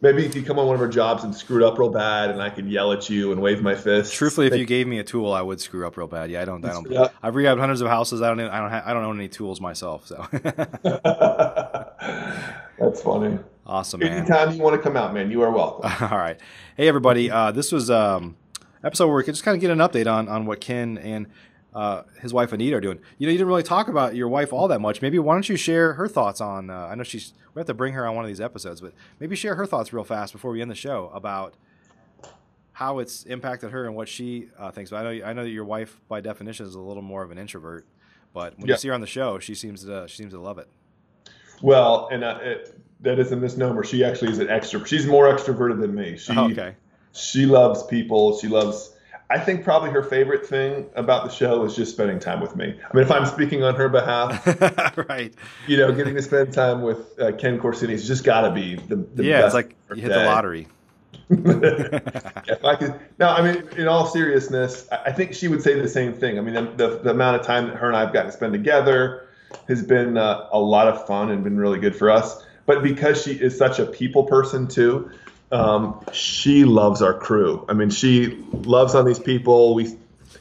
Maybe 0.00 0.24
if 0.24 0.36
you 0.36 0.44
come 0.44 0.60
on 0.60 0.66
one 0.66 0.76
of 0.76 0.80
our 0.80 0.86
jobs 0.86 1.24
and 1.24 1.34
screw 1.34 1.64
it 1.64 1.66
up 1.66 1.76
real 1.76 1.90
bad, 1.90 2.30
and 2.30 2.40
I 2.40 2.50
could 2.50 2.68
yell 2.68 2.92
at 2.92 3.10
you 3.10 3.32
and 3.32 3.42
wave 3.42 3.60
my 3.62 3.74
fist. 3.74 4.14
Truthfully, 4.14 4.46
if 4.46 4.54
you 4.54 4.64
gave 4.64 4.86
me 4.86 5.00
a 5.00 5.04
tool, 5.04 5.32
I 5.32 5.42
would 5.42 5.60
screw 5.60 5.84
up 5.86 5.96
real 5.96 6.06
bad. 6.06 6.30
Yeah, 6.30 6.42
I 6.42 6.44
don't. 6.44 6.64
I 6.64 6.68
don't. 6.72 6.88
Yeah. 6.88 7.08
I've 7.20 7.34
rehabbed 7.34 7.58
hundreds 7.58 7.80
of 7.80 7.88
houses. 7.88 8.22
I 8.22 8.28
don't. 8.28 8.38
I 8.40 8.60
don't. 8.60 8.72
I 8.72 8.92
don't 8.94 9.02
own 9.02 9.18
any 9.18 9.28
tools 9.28 9.60
myself. 9.60 10.06
So. 10.06 10.24
That's 12.78 13.02
funny. 13.02 13.40
Awesome, 13.66 13.98
man. 14.00 14.12
Anytime 14.12 14.52
you 14.52 14.62
want 14.62 14.76
to 14.76 14.82
come 14.82 14.96
out, 14.96 15.12
man, 15.12 15.32
you 15.32 15.42
are 15.42 15.50
welcome. 15.50 15.90
All 16.10 16.16
right. 16.16 16.38
Hey, 16.76 16.86
everybody. 16.86 17.28
Uh, 17.28 17.50
this 17.50 17.72
was 17.72 17.90
um, 17.90 18.36
episode 18.84 19.08
where 19.08 19.16
we 19.16 19.24
could 19.24 19.34
just 19.34 19.44
kind 19.44 19.56
of 19.56 19.60
get 19.60 19.70
an 19.70 19.78
update 19.78 20.06
on 20.06 20.28
on 20.28 20.46
what 20.46 20.60
Ken 20.60 20.96
and 20.98 21.26
uh, 21.78 22.02
his 22.20 22.32
wife 22.32 22.52
Anita 22.52 22.76
are 22.76 22.80
doing. 22.80 22.98
You 23.18 23.26
know, 23.26 23.30
you 23.32 23.38
didn't 23.38 23.48
really 23.48 23.62
talk 23.62 23.86
about 23.88 24.16
your 24.16 24.28
wife 24.28 24.52
all 24.52 24.66
that 24.68 24.80
much. 24.80 25.00
Maybe 25.00 25.18
why 25.18 25.34
don't 25.34 25.48
you 25.48 25.56
share 25.56 25.92
her 25.94 26.08
thoughts 26.08 26.40
on? 26.40 26.70
Uh, 26.70 26.88
I 26.90 26.94
know 26.96 27.04
she's 27.04 27.32
we 27.54 27.60
have 27.60 27.66
to 27.66 27.74
bring 27.74 27.92
her 27.94 28.06
on 28.06 28.14
one 28.16 28.24
of 28.24 28.28
these 28.28 28.40
episodes, 28.40 28.80
but 28.80 28.92
maybe 29.20 29.36
share 29.36 29.54
her 29.54 29.66
thoughts 29.66 29.92
real 29.92 30.04
fast 30.04 30.32
before 30.32 30.50
we 30.50 30.60
end 30.60 30.70
the 30.70 30.74
show 30.74 31.10
about 31.14 31.54
how 32.72 32.98
it's 33.00 33.24
impacted 33.24 33.70
her 33.70 33.86
and 33.86 33.94
what 33.94 34.08
she 34.08 34.48
uh, 34.58 34.70
thinks. 34.70 34.90
But 34.90 35.04
I 35.06 35.14
know 35.18 35.24
I 35.26 35.32
know 35.32 35.42
that 35.44 35.50
your 35.50 35.64
wife, 35.64 36.00
by 36.08 36.20
definition, 36.20 36.66
is 36.66 36.74
a 36.74 36.80
little 36.80 37.02
more 37.02 37.22
of 37.22 37.30
an 37.30 37.38
introvert. 37.38 37.86
But 38.34 38.58
when 38.58 38.66
Yeah. 38.68 38.74
you 38.74 38.78
see 38.78 38.88
her 38.88 38.94
on 38.94 39.00
the 39.00 39.06
show, 39.06 39.38
she 39.38 39.54
seems 39.54 39.84
to 39.84 40.06
she 40.08 40.16
seems 40.16 40.32
to 40.32 40.40
love 40.40 40.58
it. 40.58 40.68
Well, 41.62 42.08
and 42.12 42.22
uh, 42.22 42.38
it, 42.42 42.80
that 43.00 43.18
is 43.18 43.32
a 43.32 43.36
misnomer. 43.36 43.84
She 43.84 44.04
actually 44.04 44.30
is 44.30 44.38
an 44.38 44.46
extrovert. 44.48 44.86
She's 44.86 45.06
more 45.06 45.32
extroverted 45.32 45.80
than 45.80 45.94
me. 45.94 46.16
She 46.16 46.32
Oh, 46.36 46.50
okay. 46.50 46.74
she 47.12 47.46
loves 47.46 47.82
people. 47.84 48.38
She 48.38 48.48
loves. 48.48 48.94
I 49.30 49.38
think 49.38 49.62
probably 49.62 49.90
her 49.90 50.02
favorite 50.02 50.46
thing 50.46 50.86
about 50.94 51.24
the 51.24 51.30
show 51.30 51.64
is 51.64 51.76
just 51.76 51.92
spending 51.92 52.18
time 52.18 52.40
with 52.40 52.56
me. 52.56 52.64
I 52.66 52.96
mean, 52.96 53.04
if 53.04 53.10
I'm 53.10 53.26
speaking 53.26 53.62
on 53.62 53.74
her 53.74 53.88
behalf, 53.88 54.96
right. 55.08 55.34
you 55.66 55.76
know, 55.76 55.92
getting 55.92 56.14
to 56.14 56.22
spend 56.22 56.54
time 56.54 56.80
with 56.80 57.18
uh, 57.20 57.32
Ken 57.32 57.60
Corsini 57.60 57.90
has 57.90 58.06
just 58.06 58.24
got 58.24 58.42
to 58.42 58.50
be 58.50 58.76
the, 58.76 58.96
the 58.96 59.24
Yeah, 59.24 59.44
it's 59.44 59.54
like 59.54 59.76
you 59.94 60.02
hit 60.02 60.08
the 60.08 60.14
day. 60.14 60.26
lottery. 60.26 60.66
if 61.30 62.64
I 62.64 62.76
could, 62.76 62.98
no, 63.18 63.28
I 63.28 63.42
mean, 63.42 63.68
in 63.76 63.86
all 63.86 64.06
seriousness, 64.06 64.88
I 64.90 64.96
I 65.06 65.12
think 65.12 65.34
she 65.34 65.48
would 65.48 65.62
say 65.62 65.78
the 65.78 65.88
same 65.88 66.14
thing. 66.14 66.38
I 66.38 66.40
mean, 66.40 66.54
the, 66.54 66.62
the, 66.62 66.98
the 67.00 67.10
amount 67.10 67.38
of 67.38 67.46
time 67.46 67.68
that 67.68 67.76
her 67.76 67.86
and 67.86 67.96
I 67.96 68.00
have 68.00 68.14
gotten 68.14 68.30
to 68.30 68.36
spend 68.36 68.54
together 68.54 69.28
has 69.68 69.82
been 69.82 70.16
uh, 70.16 70.48
a 70.52 70.58
lot 70.58 70.88
of 70.88 71.06
fun 71.06 71.30
and 71.30 71.44
been 71.44 71.58
really 71.58 71.78
good 71.78 71.94
for 71.94 72.10
us. 72.10 72.44
But 72.64 72.82
because 72.82 73.22
she 73.22 73.32
is 73.32 73.56
such 73.56 73.78
a 73.78 73.86
people 73.86 74.24
person 74.24 74.68
too, 74.68 75.10
um, 75.50 76.00
she 76.12 76.64
loves 76.64 77.02
our 77.02 77.14
crew. 77.14 77.64
I 77.68 77.72
mean, 77.74 77.90
she 77.90 78.44
loves 78.52 78.94
on 78.94 79.04
these 79.04 79.18
people. 79.18 79.74
We 79.74 79.96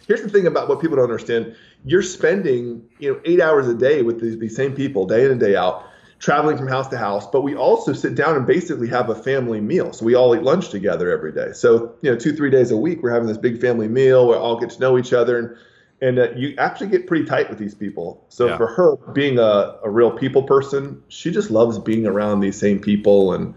here's 0.08 0.22
the 0.22 0.30
thing 0.30 0.48
about 0.48 0.68
what 0.70 0.82
people 0.82 0.98
don't 0.98 1.06
understand: 1.06 1.56
you're 1.86 2.02
spending 2.02 2.84
you 3.00 3.14
know 3.14 3.22
eight 3.26 3.42
hours 3.42 3.68
a 3.68 3.74
day 3.74 4.02
with 4.02 4.22
these, 4.22 4.38
these 4.38 4.56
same 4.56 4.74
people 4.74 5.06
day 5.06 5.26
in 5.26 5.32
and 5.32 5.40
day 5.40 5.56
out 5.56 5.86
traveling 6.20 6.58
from 6.58 6.68
house 6.68 6.88
to 6.88 6.98
house, 6.98 7.28
but 7.28 7.42
we 7.42 7.56
also 7.56 7.94
sit 7.94 8.16
down 8.16 8.36
and 8.36 8.48
basically 8.48 8.88
have 8.88 9.10
a 9.10 9.16
family 9.16 9.62
meal. 9.62 9.94
So 9.94 10.04
we 10.04 10.16
all 10.16 10.36
eat 10.36 10.42
lunch 10.42 10.70
together 10.70 11.12
every 11.12 11.32
day. 11.32 11.52
So, 11.54 11.94
you 12.02 12.12
know, 12.12 12.18
two, 12.18 12.36
three 12.36 12.50
days 12.50 12.72
a 12.72 12.78
week, 12.78 13.04
we're 13.04 13.12
having 13.12 13.28
this 13.28 13.38
big 13.38 13.62
family 13.62 13.88
meal. 13.88 14.28
We 14.28 14.36
all 14.36 14.60
get 14.60 14.72
to 14.72 14.80
know 14.80 14.98
each 14.98 15.14
other. 15.14 15.38
And, 15.38 15.58
and 16.02 16.20
uh, 16.20 16.32
you 16.36 16.56
actually 16.58 16.88
get 16.88 17.06
pretty 17.06 17.26
tight 17.26 17.50
with 17.50 17.60
these 17.60 17.76
people. 17.76 18.26
So 18.30 18.48
Yeah. 18.48 18.58
for 18.58 18.68
her, 18.68 18.96
being 19.14 19.38
a, 19.38 19.78
a 19.84 19.90
real 19.90 20.12
people 20.12 20.44
person, 20.44 21.04
she 21.08 21.30
just 21.30 21.52
loves 21.52 21.78
being 21.78 22.08
around 22.08 22.40
these 22.40 22.58
same 22.58 22.80
people 22.80 23.34
and, 23.34 23.54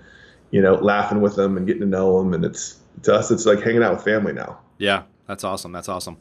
you 0.51 0.61
know, 0.63 0.75
laughing 0.75 1.21
with 1.21 1.37
them 1.37 1.57
and 1.57 1.67
getting 1.67 1.83
to 1.83 1.89
know 1.89 2.19
them. 2.19 2.35
And 2.35 2.45
it's, 2.45 2.79
to 3.03 3.15
us, 3.15 3.31
it's 3.31 3.47
like 3.47 3.63
hanging 3.63 3.83
out 3.83 3.95
with 3.95 4.05
family 4.05 4.33
now. 4.33 4.59
Yeah, 4.79 5.05
that's 5.27 5.45
awesome. 5.45 5.73
That's 5.73 5.89
awesome. 5.89 6.17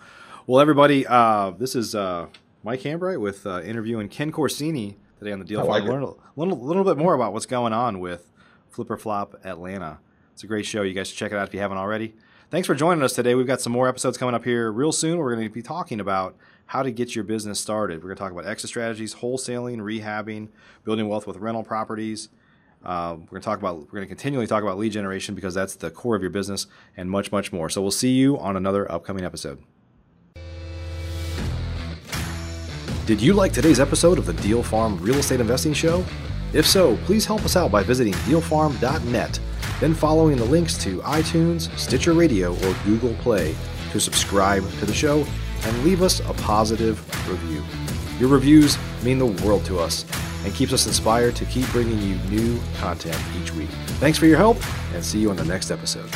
Well, 0.48 0.59
everybody, 0.59 1.05
uh, 1.07 1.51
this 1.51 1.75
is 1.75 1.95
uh, 1.95 2.27
Mike 2.63 2.81
Hambright 2.81 3.19
with 3.19 3.45
uh, 3.45 3.62
interviewing 3.62 4.09
Ken 4.09 4.31
Corsini 4.31 4.95
today 5.19 5.31
on 5.31 5.39
the 5.39 5.45
Deal 5.45 5.62
I 5.62 5.63
like. 5.63 5.83
Learn 5.83 6.03
a 6.03 6.13
little, 6.36 6.59
little 6.59 6.83
bit 6.83 6.98
more 6.98 7.13
about 7.13 7.33
what's 7.33 7.45
going 7.45 7.74
on 7.74 8.00
with 8.00 8.31
Flip 8.69 8.89
or 8.89 8.98
Flop 8.98 9.36
Atlanta. 9.43 10.00
It's 10.33 10.43
a 10.43 10.48
great 10.48 10.65
show. 10.65 10.81
You 10.81 10.93
guys 10.93 11.09
should 11.09 11.17
check 11.17 11.31
it 11.31 11.38
out 11.38 11.48
if 11.48 11.53
you 11.53 11.59
haven't 11.59 11.77
already. 11.77 12.15
Thanks 12.50 12.65
for 12.65 12.74
joining 12.74 13.03
us 13.03 13.13
today. 13.13 13.36
We've 13.36 13.45
got 13.45 13.62
some 13.62 13.74
more 13.74 13.88
episodes 13.88 14.17
coming 14.17 14.33
up 14.33 14.43
here 14.43 14.71
real 14.71 14.91
soon. 14.91 15.17
We're 15.17 15.36
going 15.36 15.48
to 15.48 15.53
be 15.53 15.62
talking 15.62 16.00
about 16.00 16.36
how 16.67 16.81
to 16.81 16.91
get 16.91 17.13
your 17.13 17.24
business 17.24 17.59
started. 17.59 17.98
We're 17.98 18.09
going 18.09 18.17
to 18.17 18.24
talk 18.24 18.31
about 18.31 18.45
exit 18.45 18.69
strategies, 18.69 19.15
wholesaling, 19.15 19.77
rehabbing, 19.77 20.50
building 20.83 21.07
wealth 21.07 21.27
with 21.27 21.38
rental 21.38 21.63
properties. 21.63 22.29
Uh, 22.83 23.17
we're 23.19 23.25
going 23.25 23.41
to 23.41 23.45
talk 23.45 23.59
about 23.59 23.77
we're 23.77 23.86
going 23.86 24.03
to 24.03 24.07
continually 24.07 24.48
talk 24.48 24.63
about 24.63 24.77
lead 24.77 24.91
generation 24.91 25.36
because 25.36 25.53
that's 25.53 25.75
the 25.75 25.91
core 25.91 26.15
of 26.15 26.21
your 26.21 26.31
business 26.31 26.67
and 26.95 27.12
much 27.12 27.31
much 27.31 27.51
more. 27.51 27.69
So 27.69 27.81
we'll 27.81 27.91
see 27.91 28.12
you 28.12 28.38
on 28.39 28.55
another 28.55 28.89
upcoming 28.91 29.25
episode. 29.25 29.62
Did 33.05 33.21
you 33.21 33.33
like 33.33 33.51
today's 33.51 33.79
episode 33.79 34.17
of 34.19 34.25
the 34.25 34.33
Deal 34.33 34.62
Farm 34.62 35.00
Real 35.00 35.15
Estate 35.15 35.41
Investing 35.41 35.74
Show? 35.74 36.05
If 36.53 36.65
so, 36.65 36.95
please 37.05 37.25
help 37.25 37.43
us 37.43 37.55
out 37.55 37.71
by 37.71 37.83
visiting 37.83 38.13
dealfarm.net, 38.13 39.39
then 39.79 39.93
following 39.93 40.38
the 40.38 40.45
links 40.45 40.77
to 40.83 41.00
iTunes, 41.00 41.75
Stitcher 41.77 42.13
Radio, 42.13 42.53
or 42.53 42.75
Google 42.86 43.13
Play 43.15 43.55
to 43.91 44.00
subscribe 44.00 44.63
to 44.79 44.86
the 44.86 44.93
show 44.93 45.25
and 45.63 45.83
leave 45.83 46.01
us 46.01 46.19
a 46.21 46.33
positive 46.33 47.00
review. 47.29 47.63
Your 48.19 48.29
reviews 48.29 48.77
mean 49.03 49.17
the 49.17 49.25
world 49.43 49.65
to 49.65 49.79
us 49.79 50.05
and 50.43 50.53
keeps 50.53 50.74
us 50.74 50.88
inspired 50.88 51.36
to 51.36 51.45
keep 51.45 51.67
bringing 51.71 51.99
you 51.99 52.15
new 52.30 52.60
content 52.78 53.17
each 53.41 53.54
week. 53.54 53.69
Thanks 53.99 54.17
for 54.17 54.25
your 54.25 54.38
help 54.38 54.58
and 54.93 55.04
see 55.04 55.19
you 55.19 55.30
on 55.30 55.36
the 55.36 55.45
next 55.45 55.71
episode. 55.71 56.10